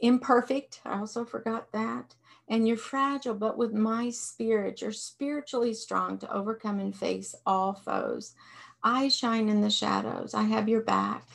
Imperfect. 0.00 0.80
I 0.84 0.98
also 0.98 1.24
forgot 1.24 1.70
that. 1.70 2.16
And 2.48 2.66
you're 2.66 2.76
fragile, 2.76 3.34
but 3.34 3.56
with 3.56 3.72
my 3.72 4.10
spirit, 4.10 4.80
you're 4.80 4.90
spiritually 4.90 5.72
strong 5.72 6.18
to 6.18 6.34
overcome 6.34 6.80
and 6.80 6.96
face 6.96 7.36
all 7.46 7.74
foes. 7.74 8.34
I 8.82 9.06
shine 9.06 9.48
in 9.48 9.60
the 9.60 9.70
shadows. 9.70 10.34
I 10.34 10.42
have 10.42 10.68
your 10.68 10.82
back. 10.82 11.28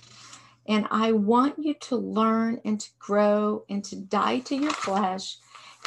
And 0.67 0.87
I 0.91 1.13
want 1.13 1.57
you 1.57 1.73
to 1.73 1.95
learn 1.95 2.59
and 2.65 2.81
to 2.81 2.89
grow 2.99 3.63
and 3.69 3.81
to 3.85 3.95
die 3.95 4.39
to 4.39 4.57
your 4.57 4.73
flesh 4.73 5.37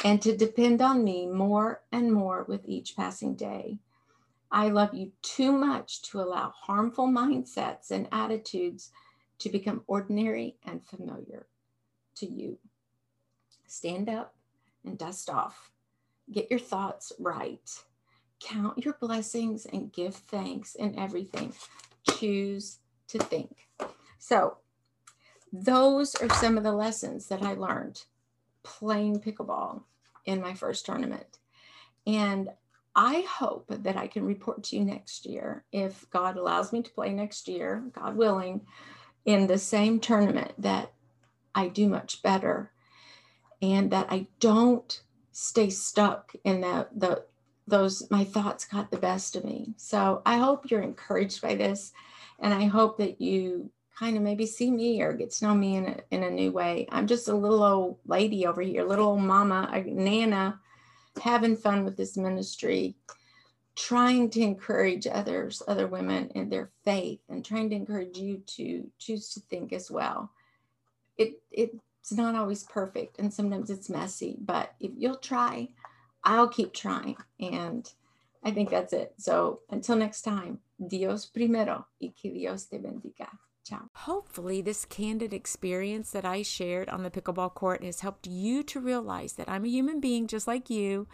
and 0.03 0.19
to 0.23 0.35
depend 0.35 0.81
on 0.81 1.03
me 1.03 1.27
more 1.27 1.83
and 1.91 2.11
more 2.11 2.43
with 2.47 2.67
each 2.67 2.95
passing 2.95 3.35
day. 3.35 3.77
I 4.51 4.69
love 4.69 4.93
you 4.93 5.11
too 5.21 5.51
much 5.51 6.01
to 6.03 6.21
allow 6.21 6.53
harmful 6.55 7.07
mindsets 7.07 7.91
and 7.91 8.07
attitudes 8.11 8.91
to 9.39 9.49
become 9.49 9.83
ordinary 9.87 10.57
and 10.65 10.85
familiar 10.85 11.47
to 12.15 12.25
you. 12.25 12.57
Stand 13.67 14.09
up 14.09 14.35
and 14.83 14.97
dust 14.97 15.29
off. 15.29 15.71
Get 16.31 16.49
your 16.49 16.59
thoughts 16.59 17.11
right. 17.19 17.69
Count 18.39 18.83
your 18.83 18.95
blessings 18.99 19.65
and 19.65 19.93
give 19.93 20.15
thanks 20.15 20.75
in 20.75 20.97
everything. 20.97 21.53
Choose 22.17 22.79
to 23.07 23.19
think. 23.19 23.67
So, 24.17 24.57
those 25.51 26.15
are 26.15 26.29
some 26.35 26.57
of 26.57 26.63
the 26.63 26.71
lessons 26.71 27.27
that 27.27 27.41
I 27.41 27.53
learned 27.53 28.03
playing 28.63 29.19
pickleball 29.21 29.83
in 30.25 30.41
my 30.41 30.53
first 30.53 30.85
tournament. 30.85 31.39
And 32.05 32.49
I 32.95 33.21
hope 33.21 33.65
that 33.69 33.97
I 33.97 34.07
can 34.07 34.25
report 34.25 34.63
to 34.65 34.77
you 34.77 34.83
next 34.83 35.25
year, 35.25 35.63
if 35.71 36.09
God 36.09 36.37
allows 36.37 36.73
me 36.73 36.81
to 36.81 36.91
play 36.91 37.13
next 37.13 37.47
year, 37.47 37.83
God 37.93 38.15
willing, 38.15 38.61
in 39.25 39.47
the 39.47 39.57
same 39.57 39.99
tournament, 39.99 40.53
that 40.57 40.91
I 41.53 41.67
do 41.67 41.87
much 41.87 42.21
better 42.21 42.71
and 43.61 43.91
that 43.91 44.07
I 44.09 44.27
don't 44.39 45.01
stay 45.31 45.69
stuck 45.69 46.33
in 46.43 46.61
the, 46.61 46.87
the 46.95 47.25
those 47.67 48.09
my 48.09 48.23
thoughts 48.23 48.65
got 48.65 48.89
the 48.89 48.97
best 48.97 49.35
of 49.35 49.45
me. 49.45 49.73
So 49.77 50.21
I 50.25 50.37
hope 50.37 50.71
you're 50.71 50.81
encouraged 50.81 51.41
by 51.41 51.55
this 51.55 51.93
and 52.39 52.53
I 52.53 52.65
hope 52.65 52.97
that 52.97 53.21
you 53.21 53.69
kind 53.97 54.17
of 54.17 54.23
maybe 54.23 54.45
see 54.45 54.71
me 54.71 55.01
or 55.01 55.13
get 55.13 55.29
to 55.31 55.45
know 55.45 55.53
me 55.53 55.75
in 55.75 55.85
a, 55.85 55.97
in 56.09 56.23
a 56.23 56.31
new 56.31 56.51
way. 56.51 56.87
I'm 56.89 57.05
just 57.05 57.27
a 57.27 57.35
little 57.35 57.63
old 57.63 57.99
lady 58.05 58.47
over 58.47 58.61
here, 58.61 58.83
little 58.83 59.09
old 59.09 59.21
mama, 59.21 59.69
a 59.71 59.81
nana, 59.81 60.59
having 61.21 61.55
fun 61.55 61.83
with 61.83 61.97
this 61.97 62.17
ministry, 62.17 62.95
trying 63.75 64.29
to 64.29 64.41
encourage 64.41 65.07
others, 65.07 65.61
other 65.67 65.87
women 65.87 66.29
in 66.35 66.49
their 66.49 66.69
faith, 66.83 67.19
and 67.29 67.43
trying 67.45 67.69
to 67.69 67.75
encourage 67.75 68.17
you 68.17 68.41
to 68.45 68.89
choose 68.97 69.33
to 69.33 69.39
think 69.41 69.73
as 69.73 69.89
well. 69.89 70.31
It 71.17 71.41
it's 71.51 72.11
not 72.11 72.35
always 72.35 72.63
perfect, 72.63 73.19
and 73.19 73.33
sometimes 73.33 73.69
it's 73.69 73.89
messy, 73.89 74.37
but 74.39 74.73
if 74.79 74.91
you'll 74.95 75.15
try, 75.15 75.69
I'll 76.23 76.47
keep 76.47 76.73
trying, 76.73 77.17
and 77.39 77.91
I 78.43 78.51
think 78.51 78.69
that's 78.69 78.93
it. 78.93 79.13
So 79.17 79.61
until 79.69 79.95
next 79.95 80.21
time, 80.21 80.59
Dios 80.85 81.25
primero 81.25 81.85
y 82.01 82.13
que 82.15 82.33
Dios 82.33 82.65
te 82.65 82.77
bendiga. 82.77 83.27
Hopefully, 83.93 84.61
this 84.61 84.85
candid 84.85 85.33
experience 85.33 86.11
that 86.11 86.25
I 86.25 86.41
shared 86.41 86.89
on 86.89 87.03
the 87.03 87.11
pickleball 87.11 87.53
court 87.53 87.83
has 87.83 88.01
helped 88.01 88.27
you 88.27 88.63
to 88.63 88.79
realize 88.79 89.33
that 89.33 89.49
I'm 89.49 89.65
a 89.65 89.69
human 89.69 89.99
being 89.99 90.27
just 90.27 90.47
like 90.47 90.69
you. 90.69 91.07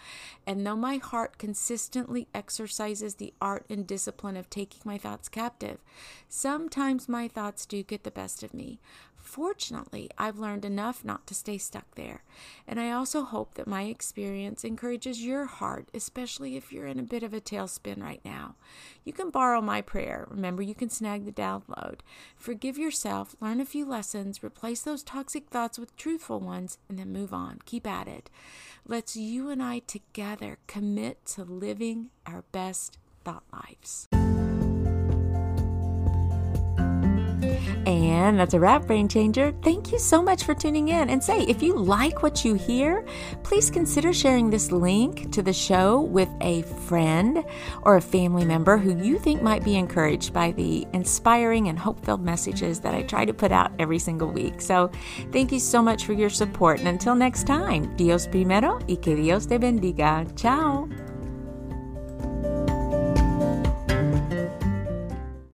And 0.46 0.66
though 0.66 0.76
my 0.76 0.98
heart 0.98 1.38
consistently 1.38 2.28
exercises 2.34 3.16
the 3.16 3.34
art 3.42 3.66
and 3.70 3.86
discipline 3.86 4.38
of 4.38 4.50
taking 4.50 4.82
my 4.86 4.98
thoughts 4.98 5.30
captive, 5.30 5.80
sometimes 6.28 7.10
my 7.10 7.28
thoughts 7.28 7.66
do 7.66 7.84
get 7.84 8.04
the 8.04 8.12
best 8.12 8.44
of 8.44 8.54
me. 8.54 8.80
Fortunately, 9.26 10.10
I've 10.20 10.38
learned 10.38 10.64
enough 10.66 11.04
not 11.04 11.26
to 11.28 11.34
stay 11.34 11.58
stuck 11.58 11.96
there. 11.96 12.24
And 12.68 12.80
I 12.80 12.92
also 12.92 13.24
hope 13.24 13.56
that 13.56 13.68
my 13.68 13.84
experience 13.84 14.64
encourages 14.64 15.26
your 15.26 15.46
heart, 15.46 15.90
especially 15.96 16.56
if 16.56 16.72
you're 16.72 16.86
in 16.86 17.00
a 17.00 17.04
bit 17.04 17.24
of 17.24 17.34
a 17.34 17.42
tailspin 17.42 18.02
right 18.02 18.22
now. 18.24 18.56
You 19.04 19.14
can 19.14 19.32
borrow 19.32 19.62
my 19.62 19.82
prayer. 19.82 20.28
Remember, 20.30 20.62
you 20.62 20.76
can 20.76 20.92
snag 20.92 21.26
the 21.26 21.32
download. 21.32 22.02
Forgive 22.38 22.78
yourself, 22.78 23.36
learn 23.42 23.60
a 23.60 23.66
few 23.66 23.86
lessons, 23.86 24.44
replace 24.44 24.84
those 24.84 25.04
toxic 25.04 25.50
thoughts 25.50 25.80
with 25.80 25.98
truthful 25.98 26.40
ones, 26.40 26.78
and 26.88 27.00
then 27.00 27.12
move 27.12 27.34
on. 27.34 27.60
Keep 27.66 27.88
at 27.88 28.08
it. 28.08 28.30
Let's 28.88 29.18
you 29.18 29.50
and 29.50 29.62
I 29.62 29.80
together 29.80 30.60
commit 30.68 31.26
to 31.28 31.44
living 31.44 32.12
our 32.28 32.44
best 32.52 33.00
thought 33.24 33.44
lives. 33.52 34.08
And 38.16 38.40
that's 38.40 38.54
a 38.54 38.60
wrap, 38.62 38.88
Brain 38.88 39.10
Changer. 39.10 39.54
Thank 39.62 39.92
you 39.92 40.00
so 40.00 40.22
much 40.24 40.46
for 40.46 40.56
tuning 40.56 40.88
in. 40.88 41.10
And 41.10 41.22
say, 41.22 41.42
if 41.42 41.62
you 41.62 41.76
like 41.76 42.24
what 42.24 42.46
you 42.46 42.54
hear, 42.54 43.06
please 43.44 43.70
consider 43.70 44.14
sharing 44.14 44.50
this 44.50 44.72
link 44.72 45.34
to 45.34 45.42
the 45.42 45.52
show 45.52 46.00
with 46.00 46.30
a 46.40 46.62
friend 46.88 47.44
or 47.82 47.98
a 47.98 48.02
family 48.02 48.46
member 48.46 48.78
who 48.78 48.98
you 49.04 49.20
think 49.20 49.42
might 49.42 49.66
be 49.66 49.76
encouraged 49.76 50.34
by 50.34 50.54
the 50.54 50.88
inspiring 50.94 51.68
and 51.68 51.78
hope 51.78 52.04
filled 52.06 52.24
messages 52.24 52.80
that 52.80 52.96
I 52.96 53.04
try 53.04 53.26
to 53.26 53.34
put 53.34 53.52
out 53.52 53.74
every 53.80 54.00
single 54.00 54.32
week. 54.32 54.62
So 54.62 54.90
thank 55.34 55.52
you 55.52 55.60
so 55.60 55.82
much 55.84 56.06
for 56.06 56.14
your 56.14 56.30
support. 56.30 56.80
And 56.80 56.88
until 56.88 57.16
next 57.16 57.46
time, 57.46 57.94
Dios 57.98 58.28
primero 58.28 58.80
y 58.88 58.96
que 58.96 59.16
Dios 59.16 59.46
te 59.46 59.58
bendiga. 59.58 60.26
Ciao. 60.38 60.88